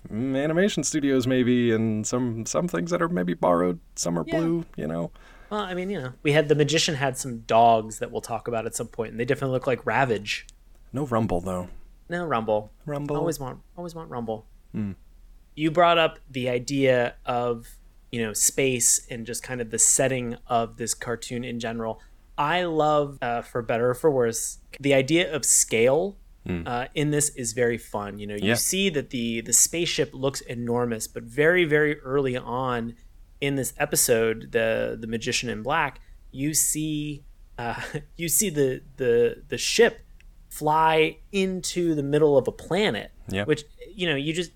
[0.09, 3.79] mm, animation studios, maybe, and some some things that are maybe borrowed.
[3.97, 4.39] Some are Yeah.
[4.39, 5.11] blue, you know.
[5.49, 8.47] well, I mean, you know, we had the magician had some dogs that we'll talk
[8.47, 10.47] about at some point, and they definitely look like Ravage.
[10.93, 11.67] No Rumble though.
[12.11, 12.71] No, Rumble.
[12.85, 13.15] Rumble.
[13.15, 14.45] Always want, always want Rumble.
[15.55, 17.67] You brought up the idea of
[18.11, 22.01] you know space and just kind of the setting of this cartoon in general.
[22.37, 26.17] I love, uh, for better or for worse, the idea of scale.
[26.47, 28.17] Uh, in this is very fun.
[28.17, 28.53] You know, you Yeah.
[28.55, 32.95] see that the the spaceship looks enormous, but very very early on
[33.39, 37.23] in this episode, the the magician in black, you see
[37.59, 37.79] uh,
[38.17, 39.99] you see the the the ship
[40.51, 43.45] fly into the middle of a planet Yeah.
[43.45, 43.63] which
[43.95, 44.51] you know you just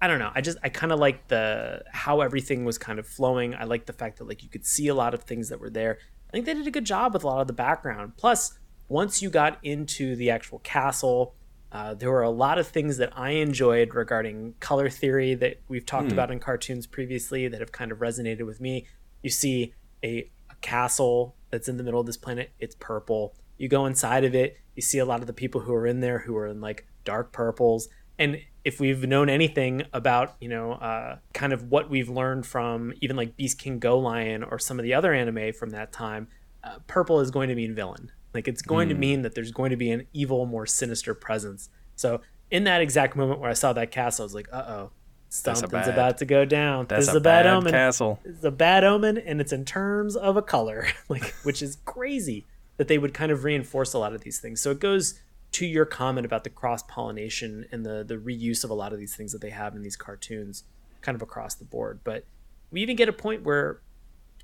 [0.00, 0.32] i don't know.
[0.34, 3.54] I just i kind of like the how everything was kind of flowing.
[3.54, 5.70] I like the fact that like you could see a lot of things that were
[5.70, 5.98] there.
[6.28, 8.16] I think they did a good job with a lot of the background.
[8.16, 11.34] Plus once you got into the actual castle
[11.72, 15.84] uh, there were a lot of things that I enjoyed regarding color theory that we've
[15.84, 18.86] talked about in cartoons previously that have kind of resonated with me.
[19.24, 23.34] You see a, a castle that's in the middle of this planet, it's purple.
[23.58, 26.00] You go inside of it, you see a lot of the people who are in
[26.00, 27.88] there who are in like dark purples.
[28.18, 32.92] And if we've known anything about, you know, uh, kind of what we've learned from
[33.00, 36.28] even like Beast King Go Lion or some of the other anime from that time,
[36.62, 38.10] uh, purple is going to mean villain.
[38.32, 41.68] Like it's going to mean that there's going to be an evil, more sinister presence.
[41.94, 44.90] So in that exact moment where I saw that castle, I was like, uh oh,
[45.28, 46.86] something's bad- about to go down.
[46.86, 47.72] That's this is a a bad, bad omen.
[47.72, 48.18] castle.
[48.24, 52.44] It's a bad omen, and it's in terms of a color, like which is crazy
[52.76, 54.60] that they would kind of reinforce a lot of these things.
[54.60, 55.20] So it goes
[55.52, 58.98] to your comment about the cross pollination and the the reuse of a lot of
[58.98, 60.64] these things that they have in these cartoons,
[61.00, 62.00] kind of across the board.
[62.04, 62.24] But
[62.70, 63.80] we even get a point where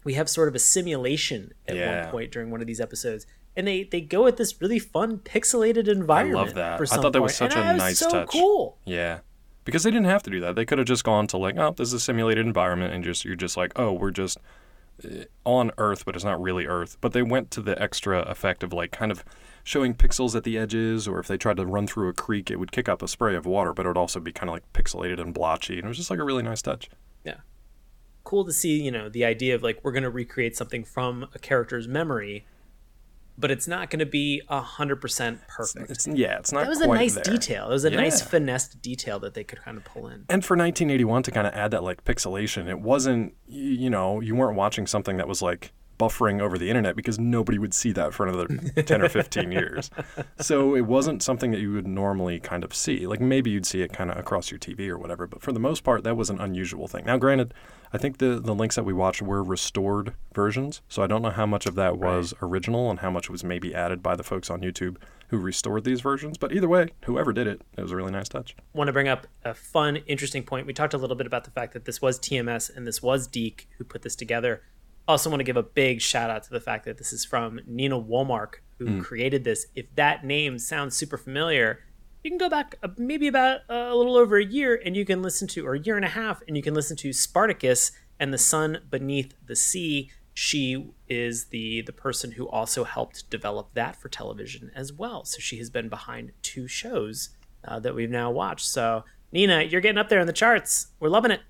[0.04, 2.02] we have sort of a simulation at Yeah.
[2.04, 3.26] one point during one of these episodes.
[3.56, 6.38] And they, they go at this really fun pixelated environment.
[6.38, 6.80] I love that.
[6.80, 8.28] I thought that was point, such and a nice so touch.
[8.28, 8.78] Cool.
[8.86, 9.18] Yeah.
[9.64, 10.54] because they didn't have to do that.
[10.54, 13.24] They could have just gone to like, oh, this is a simulated environment, and just
[13.24, 14.38] you're just like, oh, we're just
[15.44, 16.96] on Earth, but it's not really Earth.
[17.00, 19.24] But they went to the extra effect of like kind of
[19.62, 22.56] showing pixels at the edges, or if they tried to run through a creek, it
[22.56, 24.72] would kick up a spray of water, but it would also be kind of like
[24.72, 26.88] pixelated and blotchy, and it was just like a really nice touch.
[27.24, 27.38] Yeah.
[28.24, 31.26] Cool to see, you know, the idea of like we're going to recreate something from
[31.34, 32.46] a character's memory,
[33.38, 35.90] but it's not going to be a hundred percent perfect.
[35.90, 36.62] It's yeah, it's not.
[36.62, 37.24] that was a nice there.
[37.24, 37.66] detail.
[37.66, 40.24] It was a nice finessed detail that they could kind of pull in.
[40.28, 44.34] And for 1981 to kind of add that like pixelation, it wasn't you know you
[44.34, 48.14] weren't watching something that was like buffering over the internet because nobody would see that
[48.14, 48.46] for another
[48.82, 49.90] 10 or 15 years.
[50.38, 53.06] So it wasn't something that you would normally kind of see.
[53.06, 55.60] Like maybe you'd see it kind of across your TV or whatever, but for the
[55.60, 57.04] most part that was an unusual thing.
[57.04, 57.52] Now granted,
[57.92, 61.30] I think the the links that we watched were restored versions, so I don't know
[61.30, 64.48] how much of that was original and how much was maybe added by the folks
[64.48, 64.96] on YouTube
[65.28, 68.28] who restored these versions, but either way, whoever did it, it was a really nice
[68.28, 68.56] touch.
[68.74, 70.66] want to bring up a fun, interesting point.
[70.66, 73.28] We talked a little bit about the fact that this was TMS and this was
[73.28, 74.62] DiC who put this together.
[75.08, 77.60] Also, want to give a big shout out to the fact that this is from
[77.66, 79.66] Nina Wolmark, who created this.
[79.74, 81.80] If that name sounds super familiar,
[82.22, 85.04] you can go back uh, maybe about uh, a little over a year and you
[85.04, 87.92] can listen to, or a year and a half, and you can listen to Spartacus
[88.18, 90.10] and the Sun Beneath the Sea.
[90.32, 95.24] She is the the person who also helped develop that for television as well.
[95.24, 97.30] So she has been behind two shows
[97.64, 98.66] uh, that we've now watched.
[98.66, 100.88] So Nina, you're getting up there in the charts.
[101.00, 101.40] We're loving it.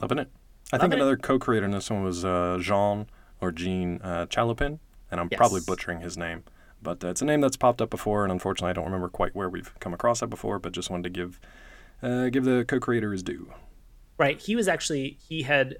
[0.00, 0.30] Loving it.
[0.72, 3.06] I think another co-creator in this one was uh, Jean
[3.40, 4.78] or Jean uh, Chalopin,
[5.10, 6.44] and I'm probably butchering his name,
[6.82, 9.34] but uh, it's a name that's popped up before, and unfortunately, I don't remember quite
[9.34, 10.58] where we've come across that before.
[10.58, 11.40] But just wanted to give
[12.02, 13.52] uh, give the co-creator his due.
[14.18, 14.40] Right.
[14.40, 15.78] He was actually he had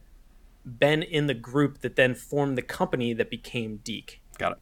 [0.64, 4.20] been in the group that then formed the company that became DiC.
[4.38, 4.58] Got it.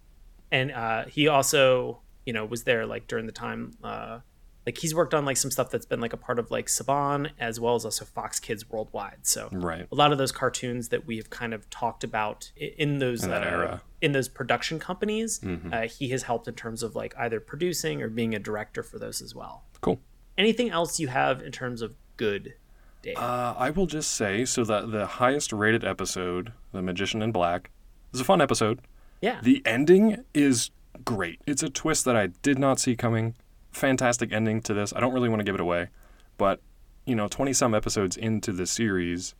[0.50, 4.20] and uh, he also you know was there like during the time uh,
[4.66, 7.30] like he's worked on like some stuff that's been like a part of like Saban
[7.38, 9.18] as well as also Fox Kids Worldwide.
[9.22, 9.86] So Right.
[9.90, 13.30] a lot of those cartoons that we have kind of talked about in those In
[13.30, 13.82] that uh, era.
[14.00, 15.72] in those production companies, Mm-hmm.
[15.72, 18.98] uh, he has helped in terms of like either producing or being a director for
[18.98, 19.62] those as well.
[19.80, 20.00] Cool.
[20.36, 22.54] Anything else you have in terms of good,
[23.02, 23.16] Dave?
[23.16, 27.70] Uh, I will just say so that the highest rated episode, The Magician in Black,
[28.12, 28.80] is a fun episode.
[29.22, 30.70] yeah, The ending is
[31.04, 31.40] great.
[31.46, 33.34] It's a twist that I did not see coming.
[33.76, 34.94] Fantastic ending to this.
[34.96, 35.88] I don't really want to give it away,
[36.38, 36.60] but
[37.04, 39.34] you know, 20 some episodes into the series,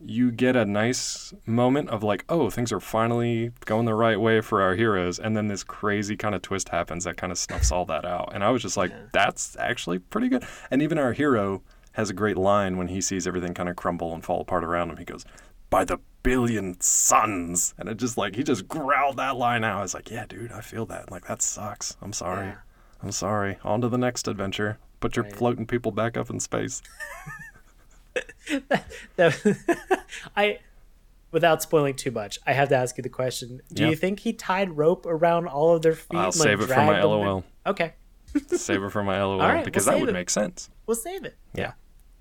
[0.00, 4.40] you get a nice moment of like, oh, things are finally going the right way
[4.40, 7.70] for our heroes, and then this crazy kind of twist happens that kind of snuffs
[7.70, 8.30] all that out.
[8.34, 10.44] And I was just like, that's actually pretty good.
[10.70, 14.14] And even our hero has a great line when he sees everything kind of crumble
[14.14, 14.96] and fall apart around him.
[14.96, 15.26] He goes,
[15.68, 17.74] by the billion suns.
[17.76, 19.78] And it just like, he just growled that line out.
[19.78, 21.10] I was like, yeah, dude, I feel that.
[21.10, 21.98] Like, that sucks.
[22.00, 22.46] I'm sorry.
[22.46, 22.56] Yeah.
[23.02, 23.58] I'm sorry.
[23.64, 24.78] On to the next adventure.
[25.00, 26.80] Put your floating people back up in space.
[29.16, 30.04] That-
[30.36, 30.58] I,
[31.32, 33.90] without spoiling too much, I have to ask you the question: Do Yeah.
[33.90, 36.16] you think he tied rope around all of their feet?
[36.16, 37.26] I'll save it for my dragged them in?
[37.26, 37.44] LOL.
[37.66, 37.94] Okay,
[38.48, 40.12] Save it for my LOL right, we'll because that would it.
[40.12, 40.70] make sense.
[40.86, 41.36] we'll save it.
[41.54, 41.72] Yeah.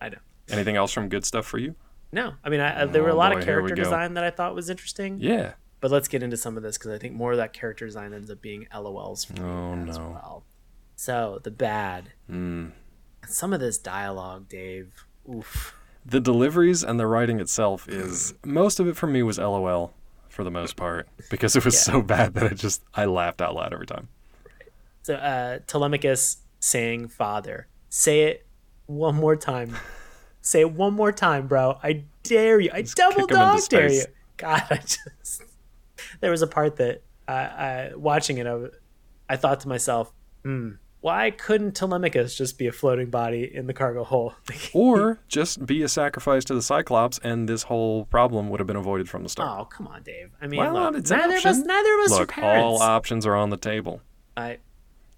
[0.01, 0.17] I know.
[0.49, 1.75] Anything else from good stuff for you?
[2.11, 4.23] No, I mean, I, there were oh, a Oh, lot boy, of character design that
[4.23, 5.17] I thought was interesting.
[5.19, 5.53] Yeah.
[5.81, 8.13] But let's get into some of this because I think more of that character design
[8.13, 10.09] ends up being LOLs for Oh, me as no.
[10.11, 10.43] well.
[11.03, 12.13] So the bad.
[12.31, 12.71] Mm.
[13.27, 15.05] Some of this dialogue, Dave.
[15.29, 15.75] Oof.
[16.05, 19.93] The deliveries and the writing itself is most of it for me was LOL
[20.29, 23.53] for the most part because it was so bad that I just I laughed out
[23.53, 24.07] loud every time.
[25.01, 28.45] So uh, Telemachus saying "father." Say it
[28.85, 29.75] one more time.
[30.39, 31.79] Say it one more time, bro.
[31.83, 32.69] I dare you.
[32.73, 34.05] I double him into dog dare you.
[34.37, 35.43] God, I just.
[36.21, 38.67] There was a part that uh, I, watching it, I,
[39.27, 40.13] I thought to myself,
[40.43, 40.71] hmm,
[41.03, 44.35] why couldn't Telemachus just be a floating body in the cargo hole?
[44.73, 48.77] Or just be a sacrifice to the Cyclops and this whole problem would have been
[48.77, 49.59] avoided from the start.
[49.59, 50.31] oh, come on, Dave.
[50.41, 53.35] I mean, Well, look, neither of us, neither of us are Look, all options are
[53.35, 54.01] on the table.
[54.37, 54.59] I,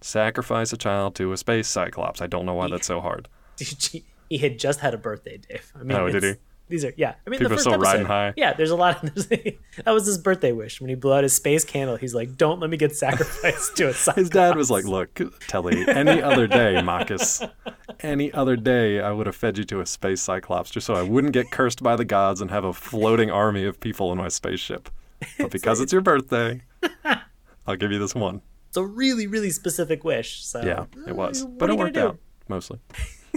[0.01, 2.19] Sacrifice a child to a space Cyclops.
[2.19, 3.29] I don't know why that's so hard.
[3.59, 5.71] he had just had a birthday, Dave.
[5.79, 6.33] I mean, Oh, did he?
[6.67, 7.15] These are yeah.
[7.25, 8.33] I mean, People the are first still riding episode- high.
[8.35, 9.03] Yeah, there's a lot.
[9.03, 9.55] Of, that
[9.87, 11.95] was his birthday wish when he blew out his space candle.
[11.95, 15.21] He's like, "Don't let me get sacrificed to a cyclops." His dad was like, "Look,
[15.47, 17.43] Telly, any other day, Marcus,
[17.99, 21.03] any other day, I would have fed you to a space Cyclops just so I
[21.03, 24.27] wouldn't get cursed by the gods and have a floating army of people in my
[24.29, 24.89] spaceship.
[25.37, 26.61] But because it's your birthday,
[27.67, 30.43] I'll give you this one." It's a really, really specific wish.
[30.43, 32.17] So Yeah, it was, but it worked out
[32.49, 32.79] mostly.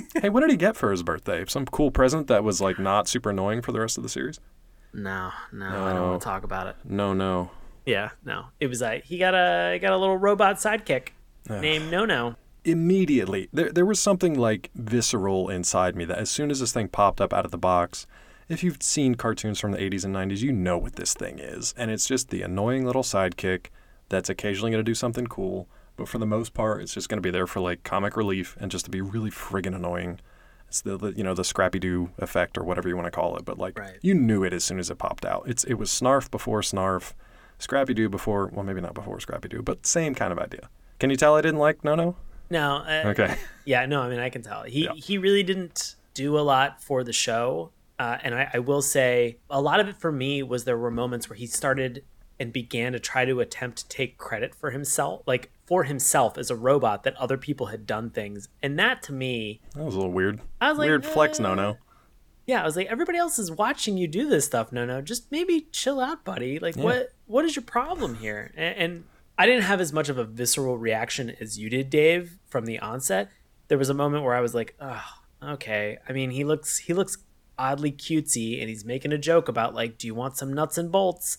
[0.22, 1.44] hey, what did he get for his birthday?
[1.46, 4.40] Some cool present that was like not super annoying for the rest of the series?
[4.92, 6.76] No, no, I don't want to talk about it.
[6.84, 7.50] No, no.
[7.84, 8.46] Yeah, no.
[8.60, 11.08] It was like he got a he got a little robot sidekick
[11.48, 12.36] named Nono.
[12.64, 16.88] immediately there there was something like visceral inside me that as soon as this thing
[16.88, 18.06] popped up out of the box,
[18.48, 21.74] if you've seen cartoons from the 80s and 90s, you know what this thing is,
[21.76, 23.66] and it's just the annoying little sidekick
[24.08, 27.18] that's occasionally going to do something cool, but for the most part, it's just going
[27.18, 30.20] to be there for like comic relief and just to be really friggin' annoying.
[30.68, 33.36] It's the, the you know the Scrappy Doo effect or whatever you want to call
[33.36, 33.98] it, but like Right.
[34.02, 35.44] you knew it as soon as it popped out.
[35.46, 37.12] It's it was Snarf before Snarf,
[37.58, 40.68] Scrappy Doo before well maybe not before Scrappy Doo, but same kind of idea.
[40.98, 42.16] Can you tell I didn't like Nono?
[42.50, 42.76] No.
[42.86, 43.36] Uh, Okay.
[43.64, 44.62] Yeah, no, I mean, I can tell.
[44.62, 44.92] He Yeah.
[44.94, 47.70] he really didn't do a lot for the show.
[47.98, 50.90] Uh, and I, I will say, a lot of it for me was there were
[50.90, 52.04] moments where he started
[52.40, 56.50] and began to try to attempt to take credit for himself, like for himself as
[56.50, 58.48] a robot that other people had done things.
[58.62, 60.40] And that to me, That was a little weird.
[60.60, 61.78] I was like, weird flex, Nono.
[62.46, 64.72] yeah, I was like, everybody else is watching you do this stuff.
[64.72, 66.58] No, no, just maybe chill out, buddy.
[66.58, 68.52] Like, what what is your problem here?
[68.56, 69.04] And, and
[69.36, 72.78] I didn't have as much of a visceral reaction as you did, Dave, from the
[72.78, 73.28] onset.
[73.68, 75.04] There was a moment where I was like, oh,
[75.42, 75.98] okay.
[76.08, 77.18] I mean, he looks he looks
[77.58, 80.90] oddly cutesy, and he's making a joke about like, do you want some nuts and
[80.92, 81.38] bolts?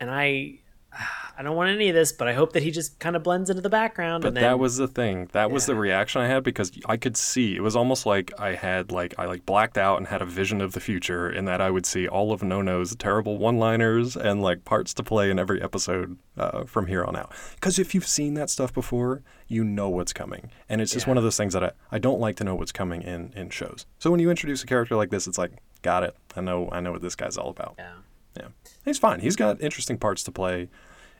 [0.00, 0.60] And I.
[1.38, 3.48] I don't want any of this, but I hope that he just kind of blends
[3.48, 4.22] into the background.
[4.22, 5.28] But and then, that was the thing.
[5.30, 7.54] That was the reaction I had because I could see.
[7.54, 10.60] It was almost like I had like I like blacked out and had a vision
[10.60, 14.64] of the future, in that I would see all of Nono's terrible one-liners and like
[14.64, 17.30] parts to play in every episode uh, from here on out.
[17.54, 21.10] Because if you've seen that stuff before, you know what's coming, and it's just Yeah.
[21.12, 23.50] one of those things that I, I don't like to know what's coming in in
[23.50, 23.86] shows.
[24.00, 26.16] So when you introduce a character like this, it's like got it.
[26.34, 27.76] I know I know what this guy's all about.
[27.78, 27.92] yeah.
[28.38, 28.48] Yeah.
[28.84, 29.20] He's fine.
[29.20, 30.68] He's got interesting parts to play.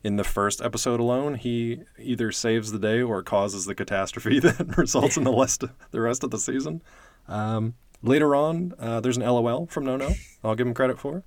[0.05, 4.77] In the first episode alone, he either saves the day or causes the catastrophe that
[4.79, 6.83] results in the rest the rest of the season.
[7.27, 10.11] Um, later on, uh, there's an LOL from Nono.
[10.45, 11.25] I'll give him credit for.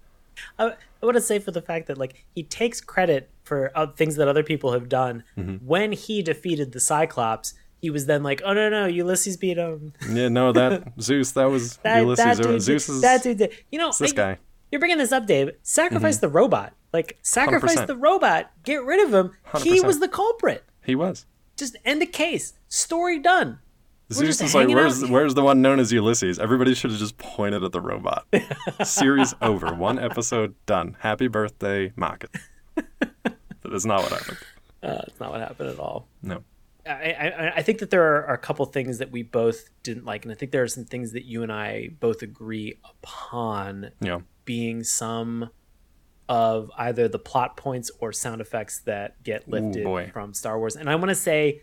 [0.58, 3.88] I, I want to say for the fact that like he takes credit for uh,
[3.88, 5.24] things that other people have done.
[5.38, 5.66] Mm-hmm.
[5.66, 9.92] When he defeated the Cyclops, he was then like, "Oh no, no, Ulysses beat him."
[10.10, 12.38] Yeah, no, that Zeus, that was That Ulysses.
[12.38, 13.52] that dude, Zeus is that dude did.
[13.70, 14.38] You know, this I- guy.
[14.72, 14.76] Mm-hmm.
[14.76, 15.52] You're bringing this up, Dave.
[15.64, 16.74] Sacrifice the robot.
[16.94, 17.88] Like sacrifice 100%.
[17.88, 18.52] the robot.
[18.64, 19.32] Get rid of him.
[19.62, 19.86] He 100%.
[19.86, 20.64] was the culprit.
[20.84, 21.26] He was.
[21.58, 22.54] Just end the case.
[22.70, 23.60] Story done.
[24.12, 26.38] Zeus is like, where's where's the one known as Ulysses?
[26.38, 28.28] Everybody should have just pointed at the robot.
[28.84, 29.74] Series over.
[29.74, 30.98] One episode done.
[31.00, 32.30] Happy birthday, Mocket.
[32.76, 34.38] that is not what happened.
[34.84, 36.08] Uh, that's not what happened at all.
[36.22, 36.44] No.
[36.86, 40.04] I, I, I think that there are, are a couple things that we both didn't
[40.04, 43.92] like, and I think there are some things that you and I both agree upon
[44.02, 44.22] Yeah.
[44.52, 45.50] Being some
[46.28, 50.10] of either the plot points or sound effects that get lifted boy.
[50.12, 50.76] from Star Wars.
[50.76, 51.62] And I want to say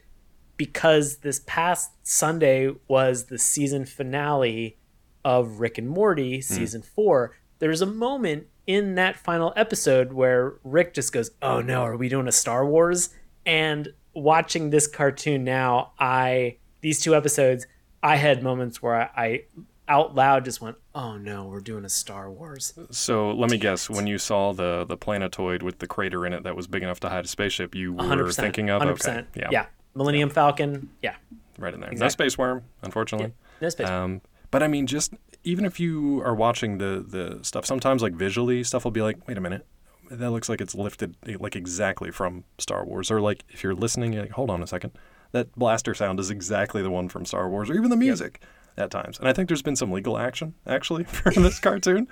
[0.57, 4.79] because this past Sunday was the season finale
[5.23, 6.41] of Rick and Morty hmm.
[6.41, 11.83] season 4, there's a moment in that final episode where Rick just goes, "Oh no,
[11.83, 13.11] are we doing a Star Wars?"
[13.45, 17.67] And watching this cartoon now, I these two episodes,
[18.03, 19.43] I had moments where I, I
[19.89, 23.89] out loud just went, "Oh no, we're doing a Star Wars." So let me guess.
[23.91, 27.01] When you saw the the planetoid with the crater in it that was big enough
[27.01, 28.35] to hide a spaceship, you were 100%.
[28.37, 28.91] thinking of 100%.
[28.93, 29.67] okay, yeah, yeah.
[29.95, 30.91] Millennium Falcon.
[31.03, 31.17] Yeah.
[31.59, 31.89] right in there.
[31.91, 32.11] No Exactly.
[32.27, 33.33] space worm, unfortunately.
[33.61, 33.89] No space.
[33.89, 34.21] Um,
[34.51, 35.13] but I mean, just
[35.45, 39.27] even if you are watching the the stuff, sometimes like visually, stuff will be like,
[39.27, 39.67] wait a minute,
[40.11, 43.75] that looks like it's lifted eh, like exactly from Star Wars, or like if you're
[43.75, 44.93] listening, you're like, hold on a second,
[45.33, 48.41] that blaster sound is exactly the one from Star Wars, or even the music
[48.79, 49.19] at times.
[49.19, 52.09] And I think there's been some legal action actually for this cartoon.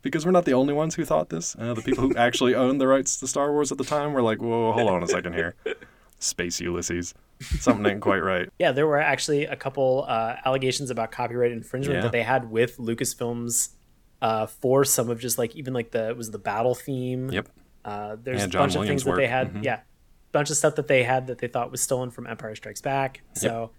[0.00, 1.56] Because we're not the only ones who thought this.
[1.58, 4.22] Uh, the people who actually owned the rights to Star Wars at the time were
[4.22, 5.56] like, "Whoa, hold on a second here,
[6.20, 11.10] Space Ulysses, something ain't quite right." yeah, there were actually a couple uh, allegations about
[11.10, 12.02] copyright infringement Yeah.
[12.02, 13.70] that they had with Lucasfilms
[14.22, 17.30] uh, for some of just like even like the it was the battle theme.
[17.30, 17.48] Yep.
[17.84, 19.30] Uh, there's And a John bunch of Williams' things that they work.
[19.30, 19.52] had.
[19.54, 19.64] Mhm.
[19.64, 19.80] Yeah,
[20.30, 23.22] bunch of stuff that they had that they thought was stolen from Empire Strikes Back.
[23.34, 23.72] So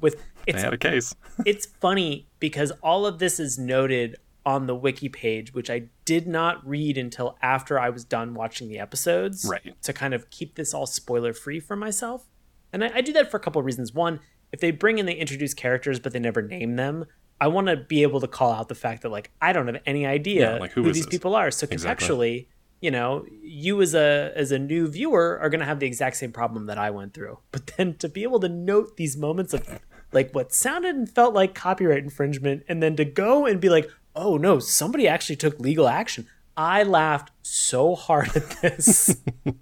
[0.00, 0.16] with
[0.46, 1.14] They it's had a case.
[1.46, 4.16] it's funny because all of this is noted
[4.46, 8.68] on the wiki page, which I did not read until after I was done watching
[8.68, 9.44] the episodes.
[9.48, 9.74] Right.
[9.82, 12.26] To kind of keep this all spoiler free for myself.
[12.72, 13.92] And I, I do that for a couple of reasons.
[13.92, 14.20] One,
[14.52, 17.04] if they bring in, they introduce characters, but they never name them.
[17.40, 19.80] I want to be able to call out the fact that like I don't have
[19.86, 21.14] any idea Yeah, like, who who these this?
[21.14, 21.50] people are.
[21.50, 22.48] So Exactly.
[22.80, 26.16] You know, you as a as a new viewer are going to have the exact
[26.16, 27.38] same problem that I went through.
[27.52, 29.80] But then to be able to note these moments of
[30.12, 33.90] like what sounded and felt like copyright infringement and then to go and be like,
[34.16, 36.26] "Oh no, somebody actually took legal action."
[36.56, 39.16] I laughed so hard at this.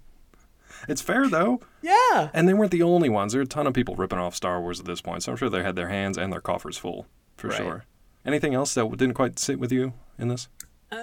[0.87, 1.59] It's fair though.
[1.83, 2.29] yeah.
[2.33, 3.33] And they weren't the only ones.
[3.33, 5.37] There are a ton of people ripping off Star Wars at this point, so I'm
[5.37, 7.05] sure they had their hands and their coffers full,
[7.37, 7.57] for Right.
[7.57, 7.85] sure.
[8.25, 10.47] Anything else that didn't quite sit with you in this?
[10.91, 10.97] Uh,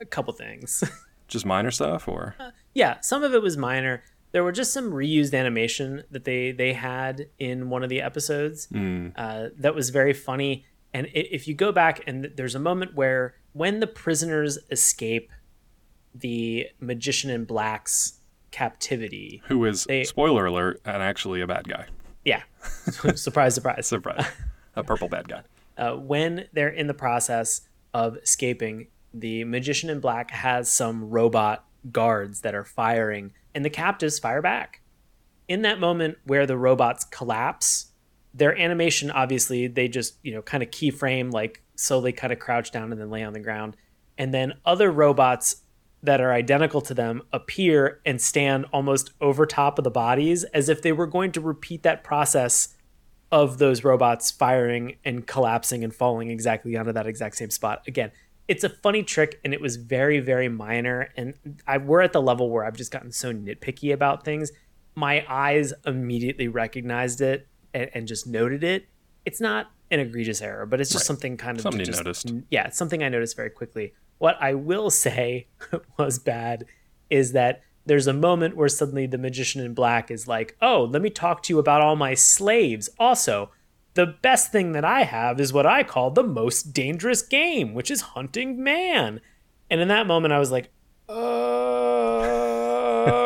[0.00, 0.84] a couple things.
[1.32, 2.36] Just minor stuff, or
[2.74, 4.02] yeah, some of it was minor.
[4.32, 8.68] there were just some reused animation that they they had in one of the episodes
[9.16, 10.64] uh, that was very funny.
[10.94, 15.30] And if you go back and there's a moment where when the prisoners escape
[16.14, 18.20] the magician in black's
[18.50, 21.86] captivity, Who is They- spoiler alert and actually a bad guy.
[22.24, 22.42] yeah,
[23.14, 23.86] surprise, surprise.
[23.94, 24.26] Surprise.
[24.76, 25.42] a purple bad guy.
[25.78, 27.62] uh, when they're in the process
[27.94, 33.70] of escaping, the magician in black has some robot guards that are firing, and the
[33.70, 34.80] captives fire back.
[35.48, 37.92] In that moment where the robots collapse,
[38.34, 42.70] their animation obviously they just you know kind of keyframe like slowly kind of crouch
[42.70, 43.76] down and then lay on the ground,
[44.16, 45.62] and then other robots
[46.02, 50.68] that are identical to them appear and stand almost over top of the bodies as
[50.68, 52.74] if they were going to repeat that process
[53.30, 57.82] of those robots firing and collapsing and falling exactly onto that exact same spot.
[57.86, 58.10] Again,
[58.48, 61.08] it's a funny trick and it was very, very minor.
[61.16, 61.34] And
[61.66, 64.50] I we're at the level where I've just gotten so nitpicky about things.
[64.94, 68.86] My eyes immediately recognized it and, and just noted it.
[69.24, 72.32] It's not an egregious error, but it's just something kind of Something you just- noticed.
[72.50, 73.94] Yeah, it's something I noticed very quickly.
[74.18, 75.46] What I will say
[75.98, 76.64] was bad
[77.10, 81.02] is that there's a moment where suddenly the magician in black is like, "Oh, let
[81.02, 83.50] me talk to you about all my slaves." Also,
[83.94, 87.90] the best thing that I have is what I call the most dangerous game, which
[87.90, 89.20] is hunting man.
[89.70, 90.70] And in that moment, I was like,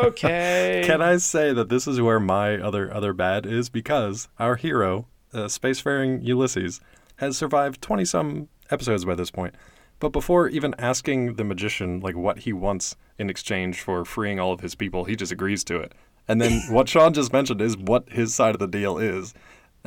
[0.03, 4.55] "Okay." Can I say that this is where my other other bad is because our
[4.55, 6.81] hero, uh, spacefaring Ulysses,
[7.17, 9.55] has survived twenty some episodes by this point.
[9.99, 14.53] But before even asking the magician like what he wants in exchange for freeing all
[14.53, 15.93] of his people, he just agrees to it.
[16.27, 19.33] And then what Sean just mentioned is what his side of the deal is.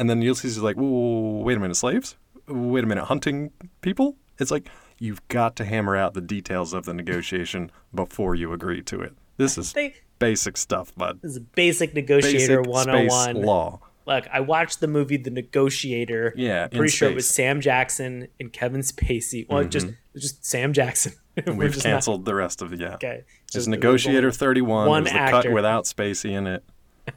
[0.01, 2.17] And then Ulysses is like, "Whoa, wait a minute, slaves?
[2.49, 3.51] Wait a minute, hunting
[3.83, 8.55] people?" It's like you've got to hammer out the details of the negotiation before you
[8.55, 9.13] agree to it.
[9.37, 11.21] This is They- basic stuff, bud.
[11.21, 13.43] This is basic negotiator Basic space 101.
[13.43, 13.81] law.
[14.07, 16.33] Look, I watched the movie The Negotiator.
[16.35, 17.29] Yeah, I'm pretty sure it was.
[17.29, 19.47] Sam Jackson and Kevin Spacey.
[19.51, 19.93] Well, just mm-hmm.
[19.93, 21.13] it was just Sam Jackson.
[21.47, 22.95] We've just not- canceled the rest of the yeah.
[22.95, 23.25] okay.
[23.45, 25.43] It's just- Negotiator 31 one was the actor.
[25.43, 26.65] cut without Spacey in it.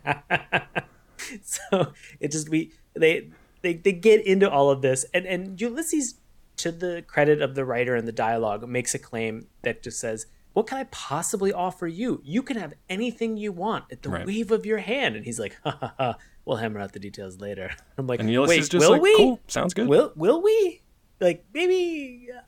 [1.43, 3.29] so it just we they
[3.61, 6.15] they they get into all of this and and Ulysses
[6.57, 10.25] to the credit of the writer and the dialogue makes a claim that just says
[10.53, 12.21] what can I possibly offer you?
[12.23, 14.27] You can have anything you want at the Right.
[14.27, 15.15] wave of your hand.
[15.15, 17.71] And he's like, ha ha ha, we'll hammer out the details later.
[17.97, 19.17] I'm like, And Ulysses wait, just will like, we?
[19.17, 19.87] cool, sounds good.
[19.87, 20.83] Will will we?
[21.19, 22.41] Like maybe uh,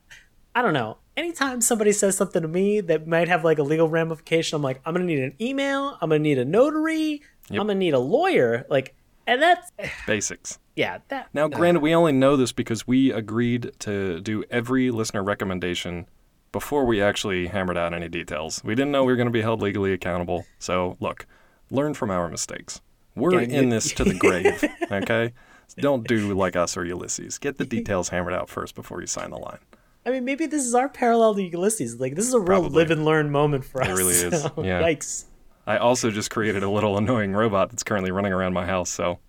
[0.54, 0.98] I don't know.
[1.18, 4.82] Anytime somebody says something to me that might have like a legal ramification, I'm like,
[4.86, 5.98] I'm gonna need an email.
[6.00, 7.24] I'm gonna need a notary.
[7.50, 8.66] I'm gonna need a lawyer.
[8.70, 8.96] Like,
[9.28, 9.72] and that's
[10.08, 10.60] Basics.
[10.76, 11.00] yeah.
[11.10, 16.08] That Now, granted, we only know this because we agreed to do every listener recommendation
[16.52, 18.62] before we actually hammered out any details.
[18.64, 20.46] We didn't know we were going to be held legally accountable.
[20.58, 21.28] So, look,
[21.70, 22.82] learn from our mistakes.
[23.16, 25.34] We're in this to the grave, okay?
[25.78, 27.38] Don't do like us or Ulysses.
[27.38, 29.60] Get the details hammered out first before you sign the line.
[30.06, 32.00] I mean, maybe this is our parallel to Ulysses.
[32.00, 32.70] Like, this is a real Probably.
[32.76, 33.90] live and learn moment for us.
[33.90, 34.82] It really is, So, yeah.
[34.82, 35.26] Yikes.
[35.68, 39.20] I also just created a little annoying robot that's currently running around my house, so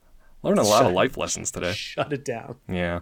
[0.43, 1.73] learned a lot of life lessons today.
[1.73, 2.57] Shut it down.
[2.69, 3.01] Yeah.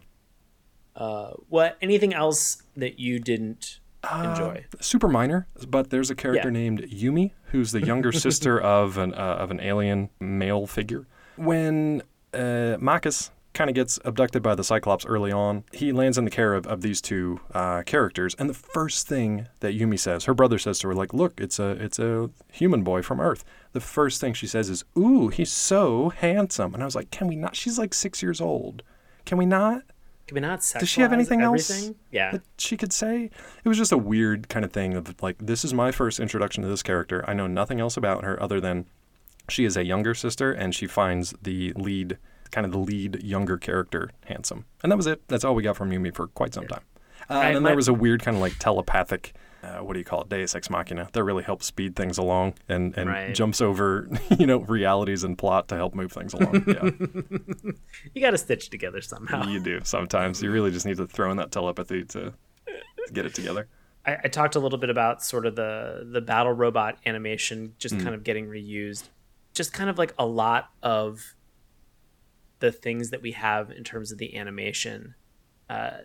[1.49, 1.77] What?
[1.83, 3.81] Anything else that you didn't
[4.13, 4.65] enjoy?
[4.81, 6.53] super minor, but there's a character Yeah.
[6.53, 11.07] named Yumi who's the younger sister of an uh, of an alien male figure.
[11.37, 16.25] When uh, Marcus kind of gets abducted by the Cyclops early on, he lands in
[16.25, 20.25] the care of, of these two uh, characters, and the first thing that Yumi says,
[20.25, 23.45] her brother says to her, like, "Look, it's a it's a human boy from Earth."
[23.73, 27.29] The first thing she says is, "Ooh, he's so handsome," and I was like, "Can
[27.29, 28.83] we not?" She's like six years old.
[29.25, 29.83] Can we not?
[30.27, 31.91] Can we not Does she have anything else?
[32.11, 32.33] Yeah.
[32.33, 33.31] that she could say?
[33.63, 36.63] It was just a weird kind of thing of like, this is my first introduction
[36.63, 37.23] to this character.
[37.29, 38.87] I know nothing else about her other than
[39.51, 42.17] she is a younger sister and she finds the lead,
[42.55, 44.65] kind of the lead younger character handsome.
[44.83, 45.27] And that was it.
[45.29, 46.83] That's all we got from Yumi for quite some time.
[47.29, 49.35] Uh, and then there was a weird kind of like telepathic.
[49.63, 50.29] Uh, what do you call it?
[50.29, 53.35] Deus ex machina that really helps speed things along and, and Right.
[53.35, 56.65] jumps over, you know, realities and plot to help move things along.
[56.67, 56.91] Yeah.
[58.15, 59.47] You got to stitch together somehow.
[59.49, 60.43] You do sometimes.
[60.43, 62.35] You really just need to throw in that telepathy to
[63.13, 63.69] get it together.
[64.07, 67.95] I, I talked a little bit about sort of the the battle robot animation just
[67.95, 68.03] Mm.
[68.03, 69.09] kind of getting reused
[69.55, 71.35] just kind of like a lot of
[72.61, 75.15] the things that we have in terms of the animation
[75.69, 75.99] uh,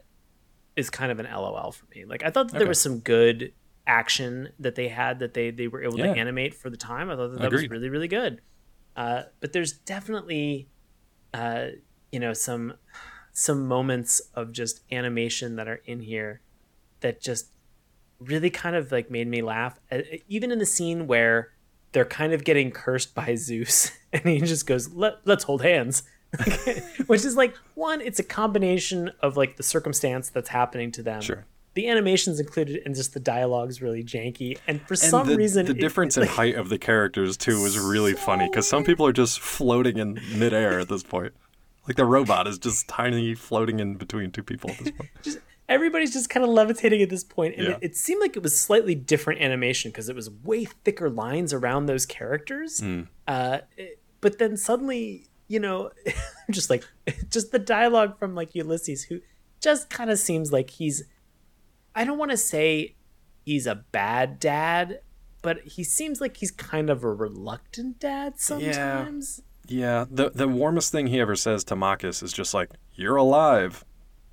[0.76, 2.06] is kind of an lol for me.
[2.06, 3.54] Like i thought that there was some good
[3.88, 6.14] action that they had that they they were able Yeah.
[6.14, 7.10] to animate for the time.
[7.10, 8.42] I thought that, that was really really good.
[8.96, 10.70] Uh, but there's definitely
[11.34, 11.68] uh,
[12.12, 12.74] you know some
[13.32, 16.42] some moments of just animation that are in here
[17.02, 17.52] that just
[18.20, 19.80] really kind of like made me laugh.
[19.92, 21.54] Uh, even in the scene where
[21.92, 26.04] they're kind of getting cursed by Zeus, and he just goes, Let, "Let's hold hands,"
[27.08, 28.02] which is like one.
[28.02, 31.22] It's a combination of like the circumstance that's happening to them.
[31.22, 31.46] Sure.
[31.76, 34.58] The animation's included, and just the dialogue's really janky.
[34.68, 37.38] And for And some the, reason, the it- difference it, in height of the characters
[37.38, 41.34] too was really funny because some people are just floating in midair at this point.
[41.88, 45.10] Like the robot is just tiny, floating in between two people at this point.
[45.24, 47.74] just everybody's just kind of levitating at this point and Yeah.
[47.74, 51.54] it, it seemed like it was slightly different animation because it was way thicker lines
[51.54, 53.02] around those characters Hmm.
[53.28, 53.60] uh,
[54.20, 55.92] but then suddenly you know
[56.52, 56.86] just like
[57.30, 59.20] just the dialogue from like ulysses who
[59.60, 61.04] just kind of seems like he's
[61.96, 62.96] i don't want to say
[63.46, 65.02] he's a bad dad
[65.42, 70.06] but he seems like he's kind of a reluctant dad sometimes Yeah, yeah.
[70.10, 73.86] the the warmest thing he ever says to Marcus is just like, "You're alive."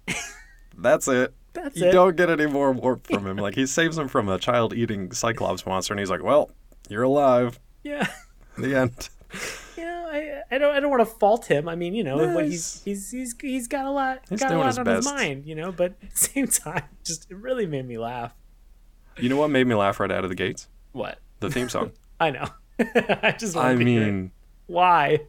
[0.78, 1.34] That's it.
[1.52, 1.92] That's you it.
[1.92, 3.36] don't get any more warmth from him.
[3.36, 6.50] Like he saves him from a child eating cyclops monster, and he's like, "Well,
[6.88, 8.08] you're alive." yeah
[8.58, 9.08] The end.
[10.50, 11.68] I, don't I don't want to fault him.
[11.68, 12.82] I mean, you know, Nice.
[12.82, 15.08] he's he's he's he's got a lot He's got a lot his on best.
[15.08, 15.72] his mind, you know.
[15.72, 18.32] But at the same time, just it really made me laugh.
[19.18, 20.68] You know what made me laugh right out of the gates?
[20.92, 21.92] What The theme song.
[22.20, 22.46] I know.
[22.78, 24.30] I just I mean,
[24.66, 25.20] why?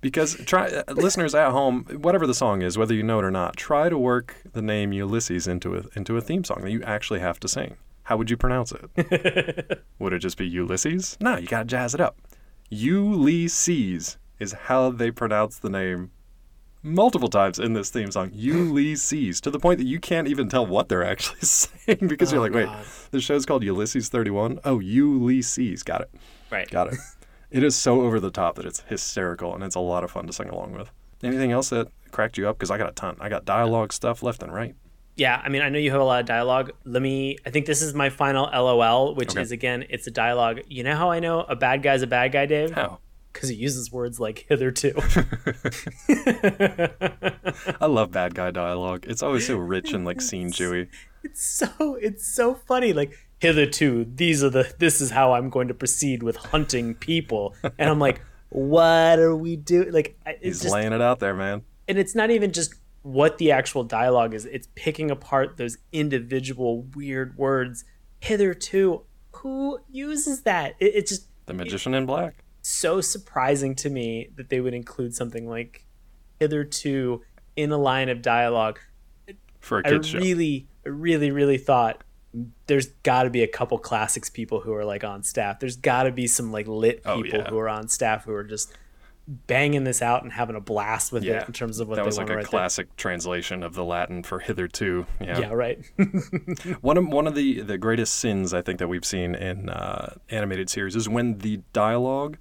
[0.00, 3.30] because try uh, listeners at home, whatever the song is, whether you know it or
[3.30, 6.82] not, try to work the name Ulysses into a into a theme song that you
[6.84, 7.76] actually have to sing.
[8.04, 9.80] How would you pronounce it?
[9.98, 11.16] would it just be Ulysses?
[11.20, 12.18] No, you gotta jazz it up.
[12.70, 16.10] Ulysses is how they pronounce the name
[16.82, 18.30] multiple times in this theme song.
[18.32, 22.40] Ulysses, to the point that you can't even tell what they're actually saying because you're
[22.40, 22.84] Oh, like, wait, God.
[23.10, 24.60] the show's called Ulysses 31.
[24.64, 25.82] Oh, Ulysses.
[25.82, 26.10] Got it.
[26.50, 26.70] Right.
[26.70, 26.98] Got it.
[27.50, 30.26] it is so over the top that it's hysterical and it's a lot of fun
[30.26, 30.90] to sing along with.
[31.22, 32.56] Anything else that cracked you up?
[32.58, 33.16] Because I got a ton.
[33.20, 34.74] I got dialogue stuff left and right.
[35.16, 36.72] Yeah, I mean, I know you have a lot of dialogue.
[36.84, 37.38] Let me.
[37.46, 39.40] I think this is my final LOL, which Okay.
[39.40, 40.60] is again, it's a dialogue.
[40.68, 42.72] You know how I know a bad guy's a bad guy, Dave?
[42.72, 42.98] How?
[43.36, 44.94] Because he uses words like hitherto.
[47.80, 49.04] I love bad guy dialogue.
[49.06, 50.88] It's always so rich and like scene chewy.
[51.22, 55.66] it's so it's so funny like hitherto these are the this is how i'm going
[55.68, 60.60] to proceed with hunting people and i'm like what are we doing like it's He's
[60.62, 61.62] just laying it out there, man.
[61.88, 66.82] and it's not even just what the actual dialogue is it's picking apart those individual
[66.94, 67.84] weird words
[68.20, 72.36] hitherto who uses that it, it's just The magician in black.
[72.68, 75.84] So surprising to me that they would include something like
[76.40, 77.22] hitherto
[77.54, 78.80] in a line of dialogue
[79.60, 80.18] For a kid's show.
[80.18, 82.02] I really, really, really thought
[82.66, 85.60] there's got to be a couple classics people who are like on staff.
[85.60, 87.48] There's got to be some like lit Oh, people yeah.
[87.50, 88.72] who are on staff who are just
[89.28, 91.40] banging this out and having a blast with Yeah.
[91.42, 93.74] it in terms of what that they was want like to a classic translation of
[93.74, 95.06] the Latin for hitherto.
[95.20, 95.40] there.
[95.40, 95.78] Yeah, right.
[96.80, 100.14] One of one of the the greatest sins I think that we've seen in uh,
[100.30, 102.38] animated series is when the dialogue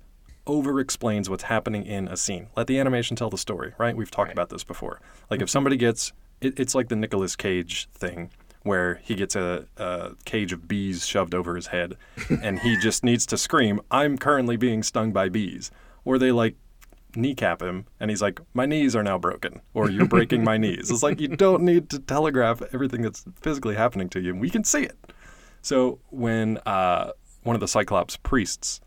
[0.47, 2.47] over explains what's happening in a scene.
[2.55, 3.95] Let the animation tell the story, right?
[3.95, 5.01] We've talked about this before.
[5.29, 8.31] Like if somebody gets it, it's like the Nicolas Cage thing
[8.63, 11.95] where he gets a, a cage of bees shoved over his head
[12.41, 15.71] and he just needs to scream, "I'm currently being stung by bees."
[16.03, 16.55] Or they like
[17.15, 20.91] kneecap him and he's like my knees are now broken or you're breaking my knees
[20.91, 24.65] it's like you don't need to telegraph everything that's physically happening to you we can
[24.65, 24.97] see it
[25.61, 27.11] so when uh,
[27.43, 28.81] one of the cyclops priests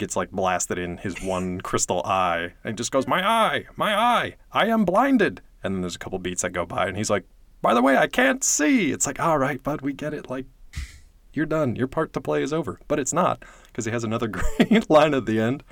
[0.00, 4.34] gets like blasted in his one crystal eye and just goes my eye my eye
[4.50, 7.24] i am blinded and then there's a couple beats that go by and he's like
[7.62, 10.46] by the way i can't see it's like all right bud we get it like
[11.32, 11.76] you're done.
[11.76, 12.80] Your part to play is over.
[12.88, 15.62] But it's not, because he has another great line at the end.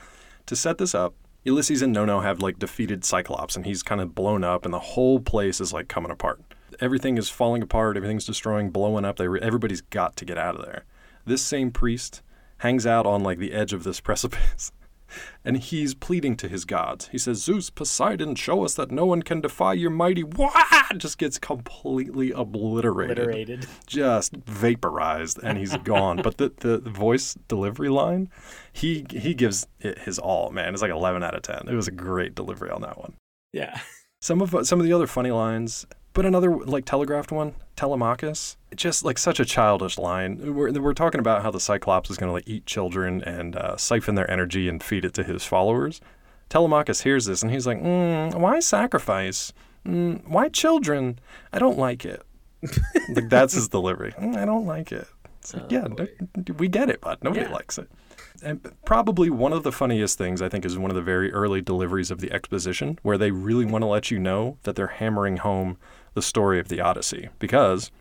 [0.46, 1.14] To set this up,
[1.44, 4.78] Ulysses and Nono have like defeated Cyclops, and he's kind of blown up, and the
[4.78, 6.40] whole place is like coming apart.
[6.80, 9.16] Everything is falling apart, everything's destroying, blowing up.
[9.16, 10.84] They re- everybody's got to get out of there.
[11.24, 12.22] This same priest
[12.58, 14.72] hangs out on like the edge of this precipice.
[15.42, 17.08] And he's pleading to his gods.
[17.08, 20.22] He says, Zeus, Poseidon, show us that no one can defy your mighty.
[20.22, 20.50] Wah!
[20.98, 23.66] Just gets completely obliterated Obliterated.
[23.86, 26.20] just vaporized and he's gone.
[26.22, 28.28] but the, the voice delivery line,
[28.72, 30.72] he he gives it his all, man.
[30.74, 31.68] It's like 11 out of 10.
[31.68, 33.14] It was a great delivery on that one.
[33.52, 33.80] Yeah.
[34.20, 35.86] Some of some of the other funny lines,
[36.18, 40.52] but another like telegraphed one, Telemachus, just like such a childish line.
[40.52, 43.76] We're, we're talking about how the Cyclops is going to like eat children and uh,
[43.76, 46.00] siphon their energy and feed it to his followers.
[46.48, 49.52] Telemachus hears this and he's like, mm, "Why sacrifice?
[49.86, 51.20] Mm, why children?
[51.52, 52.20] I don't like it."
[53.14, 54.10] like that's his delivery.
[54.18, 55.06] "Mm, I don't like it.
[55.54, 56.08] Like, yeah, no-
[56.56, 57.52] we get it, but nobody Yeah.
[57.52, 57.88] likes it.
[58.42, 61.60] And probably one of the funniest things I think is one of the very early
[61.60, 65.36] deliveries of the exposition, where they really want to let you know that they're hammering
[65.38, 65.78] home
[66.18, 67.28] the story of the Odyssey.
[67.38, 67.92] Because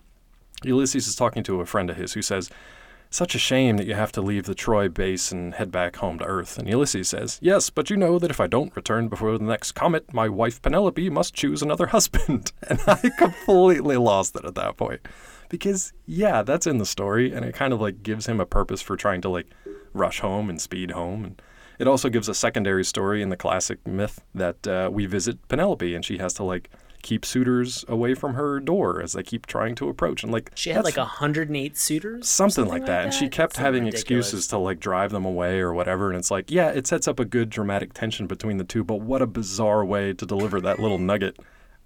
[0.64, 2.50] Ulysses is talking to a friend of his who says,
[3.12, 6.18] such a shame that you have to leave the Troy base and head back home
[6.18, 6.58] to Earth.
[6.58, 9.74] And Ulysses says, Yes, but you know that if I don't return before the next
[9.74, 12.52] comet, my wife Penelope must choose another husband.
[12.68, 15.02] And I completely lost it at that point.
[15.48, 18.82] Because, yeah, that's in the story, and it kind of like gives him a purpose
[18.82, 19.48] for trying to like
[19.94, 21.24] rush home and speed home.
[21.24, 21.42] And
[21.80, 25.94] it also gives a secondary story in the classic myth that uh, we visit Penelope
[25.94, 26.70] and she has to like
[27.08, 30.24] keep suitors away from her door as they keep trying to approach.
[30.24, 32.24] And like She had like 108 suitors?
[32.24, 33.06] or something, like that.
[33.06, 34.28] And she kept Something having ridiculous.
[34.28, 36.10] excuses to like drive them away or whatever.
[36.10, 39.00] And it's like, yeah, it sets up a good dramatic tension between the two, but
[39.00, 41.38] what a bizarre way to deliver that little nugget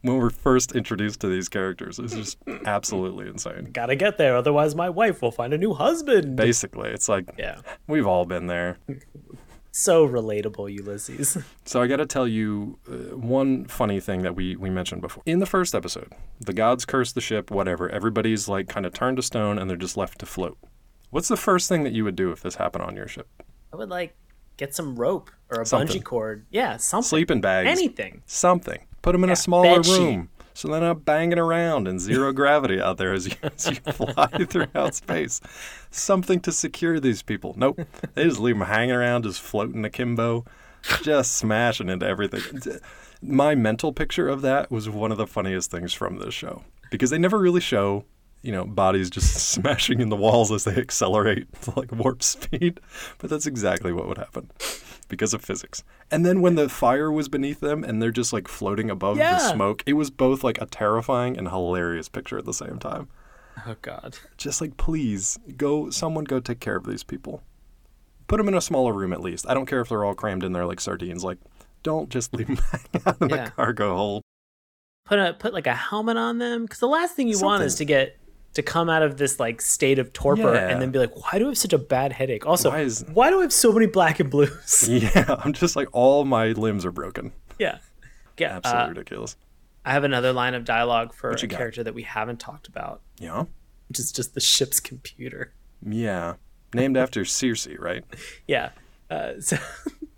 [0.01, 1.99] when we're first introduced to these characters.
[1.99, 3.69] It's just absolutely insane.
[3.71, 6.35] Gotta get there, otherwise my wife will find a new husband.
[6.35, 7.61] Basically, it's like yeah.
[7.85, 8.79] we've all been there.
[9.71, 11.37] So relatable, Ulysses.
[11.65, 15.23] So I got to tell you uh, one funny thing that we we mentioned before.
[15.25, 17.89] In the first episode, the gods curse the ship, whatever.
[17.89, 20.57] Everybody's like kind of turned to stone and they're just left to float.
[21.11, 23.27] What's the first thing that you would do if this happened on your ship?
[23.71, 24.15] I would like
[24.57, 26.01] get some rope or a Something.
[26.01, 26.45] bungee cord.
[26.49, 27.07] Yeah, something.
[27.07, 27.69] Sleeping bags.
[27.69, 28.21] Anything.
[28.25, 28.85] something.
[29.01, 32.81] Put them in Yeah, a smaller room so they're not banging around in zero gravity
[32.81, 35.41] out there as you, as you fly throughout space.
[35.89, 37.53] Something to secure these people.
[37.57, 37.79] Nope.
[38.13, 40.45] They just leave them hanging around, just floating akimbo,
[41.03, 42.41] just smashing into everything.
[43.21, 47.09] My mental picture of that was one of the funniest things from this show because
[47.09, 48.05] they never really show.
[48.43, 52.79] You know, bodies just smashing in the walls as they accelerate to like warp speed.
[53.19, 54.49] But that's exactly what would happen
[55.11, 55.83] because of physics.
[56.09, 59.33] And then when the fire was beneath them and they're just like floating above Yeah.
[59.33, 63.07] the smoke, it was both like a terrifying and hilarious picture at the same time.
[63.67, 64.17] Oh God.
[64.37, 67.43] Just like, please go, someone go take care of these people.
[68.27, 69.45] Put them in a smaller room at least.
[69.47, 71.23] I don't care if they're all crammed in there like sardines.
[71.23, 71.37] Like,
[71.83, 73.45] don't just leave them hanging out in Yeah.
[73.45, 74.21] the cargo hold.
[75.05, 77.75] Put a put like a helmet on them because the last thing you want is
[77.75, 78.17] to get
[78.53, 80.67] to come out of this like state of torpor Yeah.
[80.69, 82.45] and then be like, why do I have such a bad headache?
[82.45, 84.87] Also, Why why, do I have so many black and blues?
[84.89, 87.31] Yeah, I'm just like, all my limbs are broken.
[87.59, 87.77] yeah.
[88.37, 88.55] Yeah.
[88.57, 89.35] Absolutely uh, ridiculous.
[89.85, 91.49] I have another line of dialogue for a got?
[91.49, 93.45] character that we haven't talked about, Yeah?
[93.87, 95.53] which is just the ship's computer.
[95.85, 96.35] Yeah.
[96.73, 98.03] Named after Circe, right?
[98.47, 98.69] Yeah.
[99.09, 99.57] Uh, so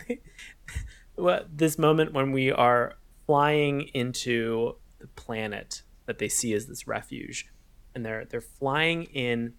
[1.18, 6.88] well, this moment when we are flying into the planet that they see as this
[6.88, 7.48] refuge,
[7.96, 9.54] and they're they're flying in,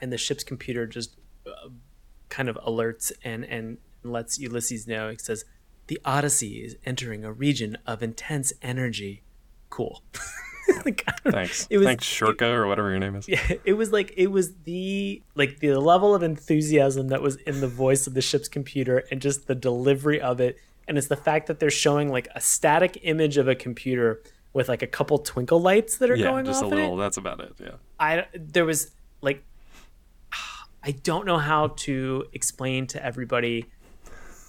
[0.00, 1.68] and the ship's computer just uh,
[2.28, 5.08] kind of alerts and and lets Ulysses know.
[5.08, 5.44] It says,
[5.88, 9.22] "The Odyssey is entering a region of intense energy."
[9.70, 10.02] Cool.
[10.84, 11.38] Like, I don't know.
[11.40, 11.66] Thanks.
[11.70, 13.26] It was- Thanks, Shirka, or whatever your name is.
[13.26, 17.62] yeah, it was like it was the like the level of enthusiasm that was in
[17.62, 21.16] the voice of the ship's computer and just the delivery of it and it's the
[21.16, 24.22] fact that they're showing like a static image of a computer
[24.52, 26.96] with like a couple twinkle lights that are Yeah, going just a off in little.
[26.96, 27.54] That's about it.
[27.60, 27.72] Yeah.
[28.00, 28.90] I there was
[29.20, 29.44] like
[30.82, 33.66] I don't know how to explain to everybody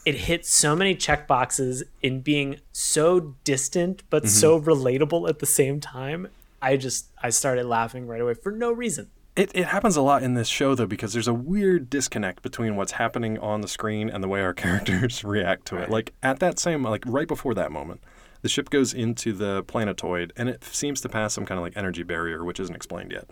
[0.06, 4.30] it hit so many check boxes in being so distant but Mm-hmm.
[4.30, 6.28] so relatable at the same time.
[6.62, 9.10] I just I started laughing right away for no reason.
[9.36, 12.76] It, it happens a lot in this show though because there's a weird disconnect between
[12.76, 15.90] what's happening on the screen and the way our characters react to it.
[15.90, 18.02] Like at that same like right before that moment,
[18.42, 21.76] the ship goes into the planetoid and it seems to pass some kind of like
[21.76, 23.30] energy barrier which isn't explained yet.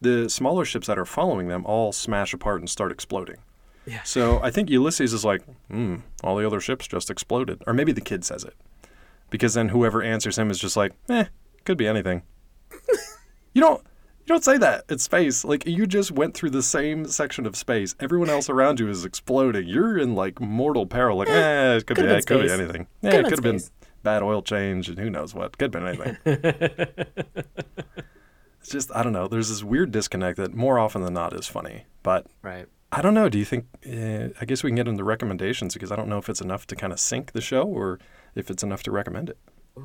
[0.00, 3.36] The smaller ships that are following them all smash apart and start exploding.
[3.86, 4.02] Yeah.
[4.02, 7.62] So I think Ulysses is like, hmm, all the other ships just exploded.
[7.66, 8.54] Or maybe the kid says it.
[9.30, 11.26] Because then whoever answers him is just like, eh,
[11.64, 12.22] could be anything.
[13.54, 13.82] you don't
[14.26, 14.84] you don't say that.
[14.88, 15.44] It's space.
[15.44, 17.94] Like you just went through the same section of space.
[18.00, 19.68] Everyone else around you is exploding.
[19.68, 21.18] You're in like mortal peril.
[21.18, 22.86] Like, eh, it could, could've be been it could be anything.
[23.02, 23.60] Yeah, it could have been.
[24.06, 25.58] Bad oil change and who knows what.
[25.58, 26.16] Could have been anything.
[28.60, 29.26] it's just I don't know.
[29.26, 31.86] There's this weird disconnect that more often than not is funny.
[32.04, 32.66] But Right.
[32.92, 33.28] I don't know.
[33.28, 33.66] Do you think?
[33.84, 36.68] Uh, I guess we can get into recommendations because I don't know if it's enough
[36.68, 37.98] to kind of sink the show or
[38.36, 39.38] if it's enough to recommend it.
[39.76, 39.82] I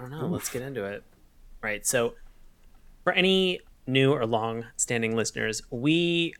[0.00, 0.26] don't know.
[0.26, 1.02] Let's get into it.
[1.62, 1.86] Right.
[1.86, 2.12] So,
[3.04, 6.34] for any new or long standing listeners, we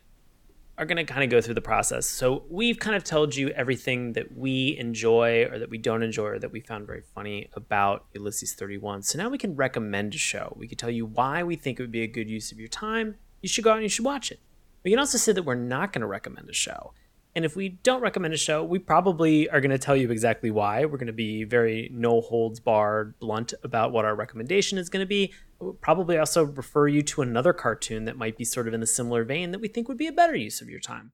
[0.77, 2.05] are going to kind of go through the process.
[2.05, 6.25] So, we've kind of told you everything that we enjoy or that we don't enjoy
[6.25, 9.01] or that we found very funny about Ulysses 31.
[9.03, 10.53] So, now we can recommend a show.
[10.57, 12.67] We can tell you why we think it would be a good use of your
[12.67, 13.15] time.
[13.41, 14.39] You should go out and you should watch it.
[14.83, 16.93] We can also say that we're not going to recommend a show.
[17.37, 20.49] And if we don't recommend a show, we probably are going to tell you exactly
[20.49, 20.85] why.
[20.85, 25.03] We're going to be very no holds barred, blunt about what our recommendation is going
[25.03, 25.31] to be.
[25.59, 28.87] We'll probably also refer you to another cartoon that might be sort of in a
[28.87, 31.11] similar vein that we think would be a better use of your time.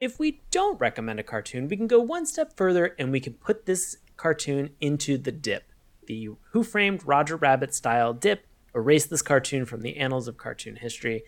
[0.00, 3.32] If we don't recommend a cartoon, we can go one step further and we can
[3.32, 5.72] put this cartoon into the dip.
[6.06, 8.44] The Who Framed Roger Rabbit style dip,
[8.74, 11.22] erase this cartoon from the annals of cartoon history.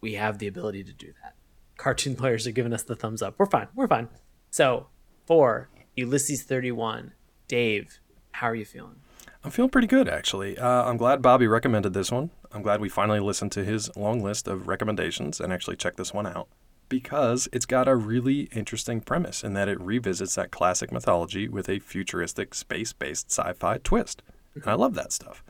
[0.00, 1.37] We have the ability to do that.
[1.78, 3.36] Cartoon players are giving us the thumbs up.
[3.38, 3.68] We're fine.
[3.74, 4.08] We're fine.
[4.50, 4.88] So
[5.26, 7.14] for Ulysses 31,
[7.46, 8.00] Dave,
[8.32, 8.96] how are you feeling?
[9.42, 10.58] I'm feeling pretty good, actually.
[10.58, 12.30] Uh, I'm glad Bobby recommended this one.
[12.52, 16.12] I'm glad we finally listened to his long list of recommendations and actually checked this
[16.12, 16.48] one out
[16.88, 21.68] because it's got a really interesting premise in that it revisits that classic mythology with
[21.68, 24.22] a futuristic space based sci fi twist.
[24.54, 25.44] And I love that stuff.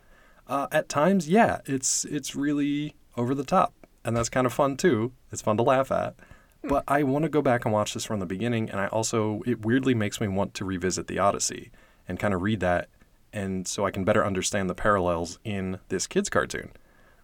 [0.47, 3.75] Uh, at times, yeah, it's it's really over the top,
[4.09, 5.13] and that's kind of fun too.
[5.31, 6.15] It's fun to laugh at.
[6.63, 9.43] But I want to go back and watch this from the beginning, and I also
[9.47, 11.71] it weirdly makes me want to revisit the Odyssey
[12.09, 12.89] and kind of read that,
[13.35, 16.71] and so I can better understand the parallels in this kids cartoon,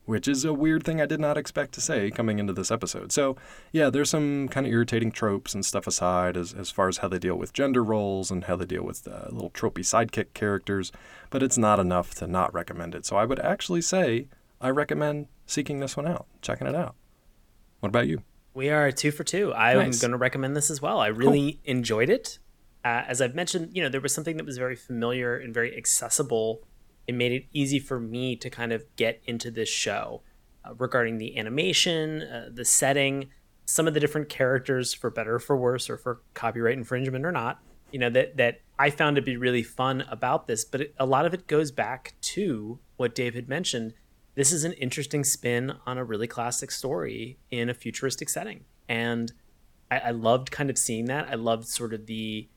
[0.05, 3.13] which is a weird thing I did not expect to say coming into this episode.
[3.13, 3.35] So
[3.73, 7.09] yeah, there's some kind of irritating tropes and stuff aside as as far as how
[7.09, 10.93] they deal with gender roles and how they deal with uh, little tropey sidekick characters,
[11.31, 13.07] but it's not enough to not recommend it.
[13.07, 14.29] So I would actually say
[14.61, 16.95] I recommend seeking this one out, checking it out.
[17.81, 18.23] What about you?
[18.55, 19.53] We are two for two.
[19.53, 20.01] I'm Nice.
[20.01, 21.01] going to recommend this as well.
[21.01, 22.39] I really enjoyed it.
[22.85, 25.77] Uh, as I've mentioned, you know, there was something that was very familiar and very
[25.77, 26.63] accessible.
[27.07, 30.23] It made it easy for me to kind of get into this show
[30.65, 33.31] uh, regarding the animation, uh, the setting,
[33.65, 37.33] some of the different characters, for better or for worse, or for copyright infringement or
[37.33, 37.61] not.
[37.91, 41.07] You know that that I found to be really fun about this, but it, a
[41.07, 43.95] lot of it goes back to what Dave had mentioned
[44.35, 48.65] this is an interesting spin on a really classic story in a futuristic setting.
[48.89, 49.33] And
[49.91, 51.29] I, I loved kind of seeing that.
[51.31, 52.49] I loved sort of the,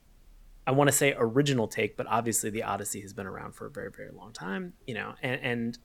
[0.65, 3.69] I want to say original take, but obviously the Odyssey has been around for a
[3.69, 5.77] very, very long time, you know, and, and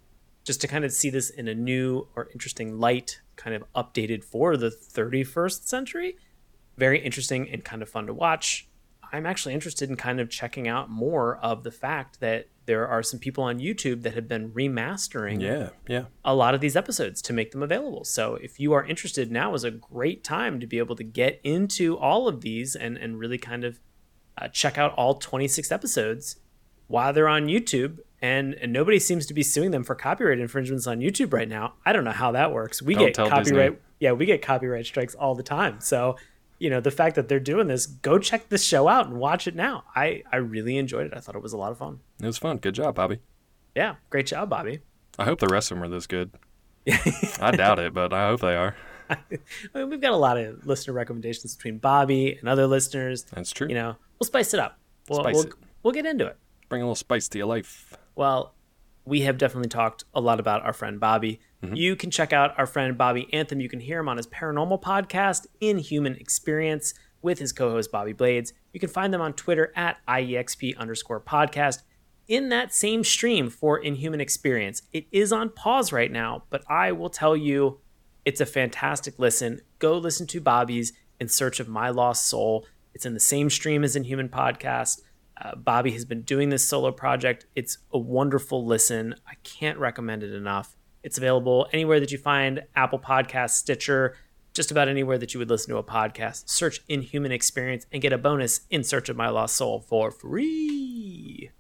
[0.44, 4.24] just to kind of see this in a new or interesting light, kind of updated
[4.24, 6.16] for the 31st century,
[6.76, 8.68] very interesting and kind of fun to watch.
[9.12, 13.02] I'm actually interested in kind of checking out more of the fact that there are
[13.02, 16.04] some people on YouTube that have been remastering Yeah, yeah.
[16.24, 18.04] a lot of these episodes to make them available.
[18.04, 21.40] So if you are interested, now is a great time to be able to get
[21.44, 23.80] into all of these and, and really kind of
[24.38, 26.36] uh, check out all 26 episodes
[26.86, 27.98] while they're on YouTube.
[28.22, 31.74] And, and nobody seems to be suing them for copyright infringements on YouTube right now.
[31.84, 32.80] I don't know how that works.
[32.80, 33.72] We Don't get copyright.
[33.72, 33.76] Disney.
[33.98, 35.80] Yeah, we get copyright strikes all the time.
[35.80, 36.16] So,
[36.62, 39.48] you know, the fact that they're doing this, go check this show out and watch
[39.48, 39.82] it now.
[39.96, 41.12] I, I really enjoyed it.
[41.12, 41.98] I thought it was a lot of fun.
[42.22, 42.58] It was fun.
[42.58, 43.18] Good job, Bobby.
[43.74, 44.78] Yeah, great job, Bobby.
[45.18, 46.30] I hope the rest of them are this good.
[47.40, 48.76] I doubt it, but I hope they are.
[49.10, 49.18] I
[49.74, 53.24] mean, we've got a lot of listener recommendations between Bobby and other listeners.
[53.24, 53.66] That's true.
[53.66, 54.78] You know, we'll spice it up.
[55.08, 55.52] We'll, Spice we'll, it.
[55.82, 56.36] we'll get into it.
[56.68, 57.92] Bring a little spice to your life.
[58.14, 58.54] Well,
[59.04, 61.40] we have definitely talked a lot about our friend Bobby.
[61.62, 61.74] Mm-hmm.
[61.74, 63.60] You can check out our friend Bobby Anthem.
[63.60, 68.12] You can hear him on his paranormal podcast, Inhuman Experience, with his co host Bobby
[68.12, 68.52] Blades.
[68.72, 71.82] You can find them on Twitter at IEXP underscore podcast.
[72.28, 76.92] In that same stream for Inhuman Experience, it is on pause right now, but I
[76.92, 77.80] will tell you
[78.24, 79.60] it's a fantastic listen.
[79.80, 82.66] Go listen to Bobby's In Search of My Lost Soul.
[82.94, 85.00] It's in the same stream as Inhuman Podcast.
[85.42, 87.46] Uh, Bobby has been doing this solo project.
[87.56, 89.16] It's a wonderful listen.
[89.26, 90.76] I can't recommend it enough.
[91.02, 94.14] It's available anywhere that you find Apple Podcasts, Stitcher,
[94.54, 96.48] just about anywhere that you would listen to a podcast.
[96.48, 101.50] Search Inhuman Experience and get a bonus In Search of My Lost Soul for free.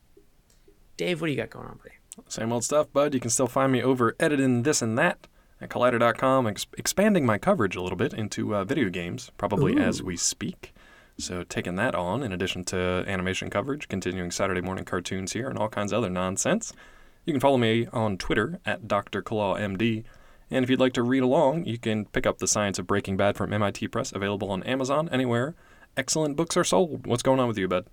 [0.96, 1.96] Dave, what do you got going on, buddy?
[2.28, 3.14] Same old stuff, bud.
[3.14, 5.26] You can still find me over editing this and that
[5.60, 10.02] at Collider.com, ex- expanding my coverage a little bit into uh, video games, probably as
[10.02, 10.74] we speak.
[11.18, 15.58] So taking that on, in addition to animation coverage, continuing Saturday morning cartoons here, and
[15.58, 16.72] all kinds of other nonsense.
[17.24, 19.22] You can follow me on Twitter at Dr.
[19.22, 20.04] Claw MD.
[20.50, 23.16] And if you'd like to read along, you can pick up The Science of Breaking
[23.16, 25.54] Bad from MIT Press, available on Amazon, anywhere.
[25.96, 27.06] Excellent books are sold.
[27.06, 27.86] What's going on with you, bud?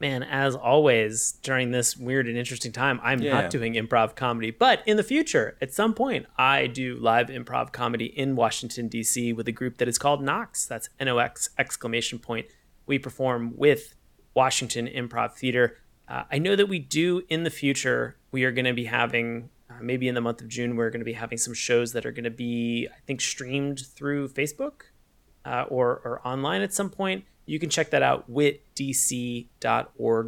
[0.00, 3.32] Man, as always, during this weird and interesting time, I'm Yeah.
[3.42, 4.52] not doing improv comedy.
[4.52, 9.32] But in the future, at some point, I do live improv comedy in Washington, D.C.
[9.32, 10.66] with a group that is called Nox.
[10.66, 12.46] That's N O X exclamation point.
[12.86, 13.94] We perform with
[14.34, 15.76] Washington Improv Theater.
[16.06, 19.50] Uh, I know that we do in the future, we are going to be having,
[19.68, 22.06] uh, maybe in the month of June, we're going to be having some shows that
[22.06, 24.82] are going to be, I think, streamed through Facebook
[25.44, 27.24] uh, or, or online at some point.
[27.48, 29.54] You can check that out, witdc.org,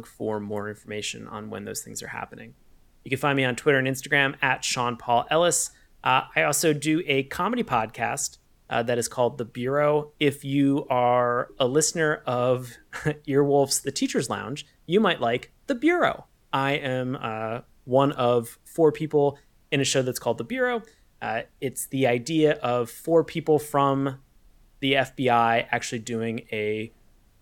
[0.07, 2.55] for more information on when those things are happening.
[3.03, 5.69] You can find me on Twitter and Instagram at Sean Paul Ellis.
[6.03, 8.39] Uh, I also do a comedy podcast
[8.71, 10.13] uh, that is called The Bureau.
[10.19, 12.71] If you are a listener of
[13.27, 16.25] Earwolf's The Teacher's Lounge, you might like The Bureau.
[16.51, 19.37] I am uh, one of four people
[19.71, 20.81] in a show that's called The Bureau.
[21.21, 24.17] Uh, it's the idea of four people from
[24.79, 26.91] the FBI actually doing a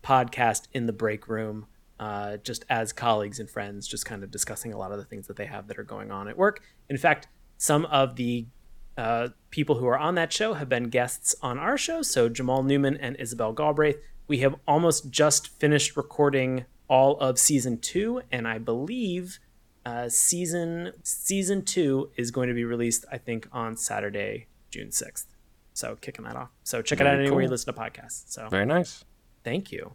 [0.10, 1.68] podcast in the break room,
[2.00, 5.28] uh, just as colleagues and friends, just kind of discussing a lot of the things
[5.28, 6.64] that they have that are going on at work.
[6.90, 8.48] In fact, some of the
[8.98, 12.02] uh, people who are on that show have been guests on our show.
[12.02, 13.98] So Jamal Newman and Isabel Galbraith.
[14.28, 19.40] We have almost just finished recording all of season two, and I believe
[19.86, 23.06] uh, season season two is going to be released.
[23.12, 25.28] I think on Saturday, June sixth.
[25.74, 26.50] So kicking that off.
[26.64, 28.24] So check it Very out anywhere you listen to podcasts.
[28.28, 29.06] So Very nice.
[29.50, 29.94] Thank you.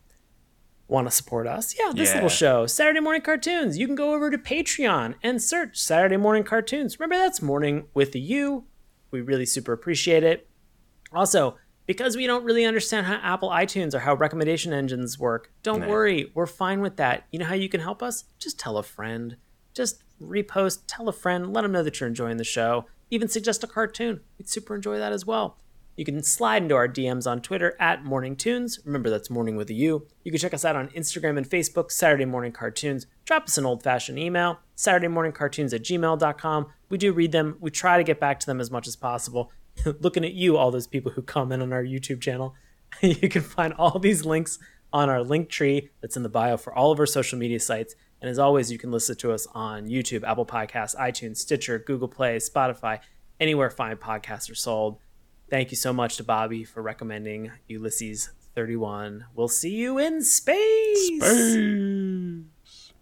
[0.88, 1.74] Want to support us?
[1.78, 2.14] Yeah, this Yeah.
[2.16, 3.78] little show, Saturday Morning Cartoons.
[3.78, 6.98] You can go over to Patreon and search Saturday Morning Cartoons.
[6.98, 8.64] Remember, that's morning with a U.
[9.10, 10.48] We really super appreciate it.
[11.12, 15.86] Also, because we don't really understand how Apple iTunes or how recommendation engines work, don't
[15.88, 16.30] worry.
[16.34, 17.24] We're fine with that.
[17.30, 18.24] You know how you can help us?
[18.38, 19.36] Just tell a friend.
[19.72, 22.86] Just repost, tell a friend, let them know that you're enjoying the show.
[23.10, 24.20] Even suggest a cartoon.
[24.38, 25.58] We'd super enjoy that as well.
[25.96, 28.80] You can slide into our DMs on Twitter at Morning Tunes.
[28.84, 30.06] Remember, that's morning with a U.
[30.24, 33.06] You can check us out on Instagram and Facebook, Saturday Morning Cartoons.
[33.24, 36.66] Drop us an old fashioned email, Saturday Morning Cartoons at gmail.com.
[36.88, 37.58] We do read them.
[37.60, 39.52] We try to get back to them as much as possible.
[40.00, 42.54] Looking at you, all those people who comment on our YouTube channel.
[43.00, 44.58] you can find all these links
[44.92, 47.94] on our link tree that's in the bio for all of our social media sites.
[48.20, 52.08] And as always, you can listen to us on YouTube, Apple Podcasts, iTunes, Stitcher, Google
[52.08, 53.00] Play, Spotify,
[53.38, 54.98] anywhere fine podcasts are sold.
[55.54, 59.26] Thank you so much to Bobby for recommending Ulysses 31.
[59.36, 61.06] We'll see you in space.
[61.20, 62.92] Space.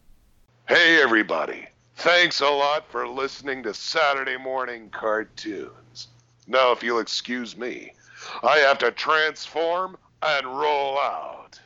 [0.68, 1.66] Hey, everybody.
[1.96, 6.08] Thanks a lot for listening to Saturday Morning Cartoons.
[6.46, 7.94] Now, if you'll excuse me,
[8.42, 11.58] I have to transform and roll out.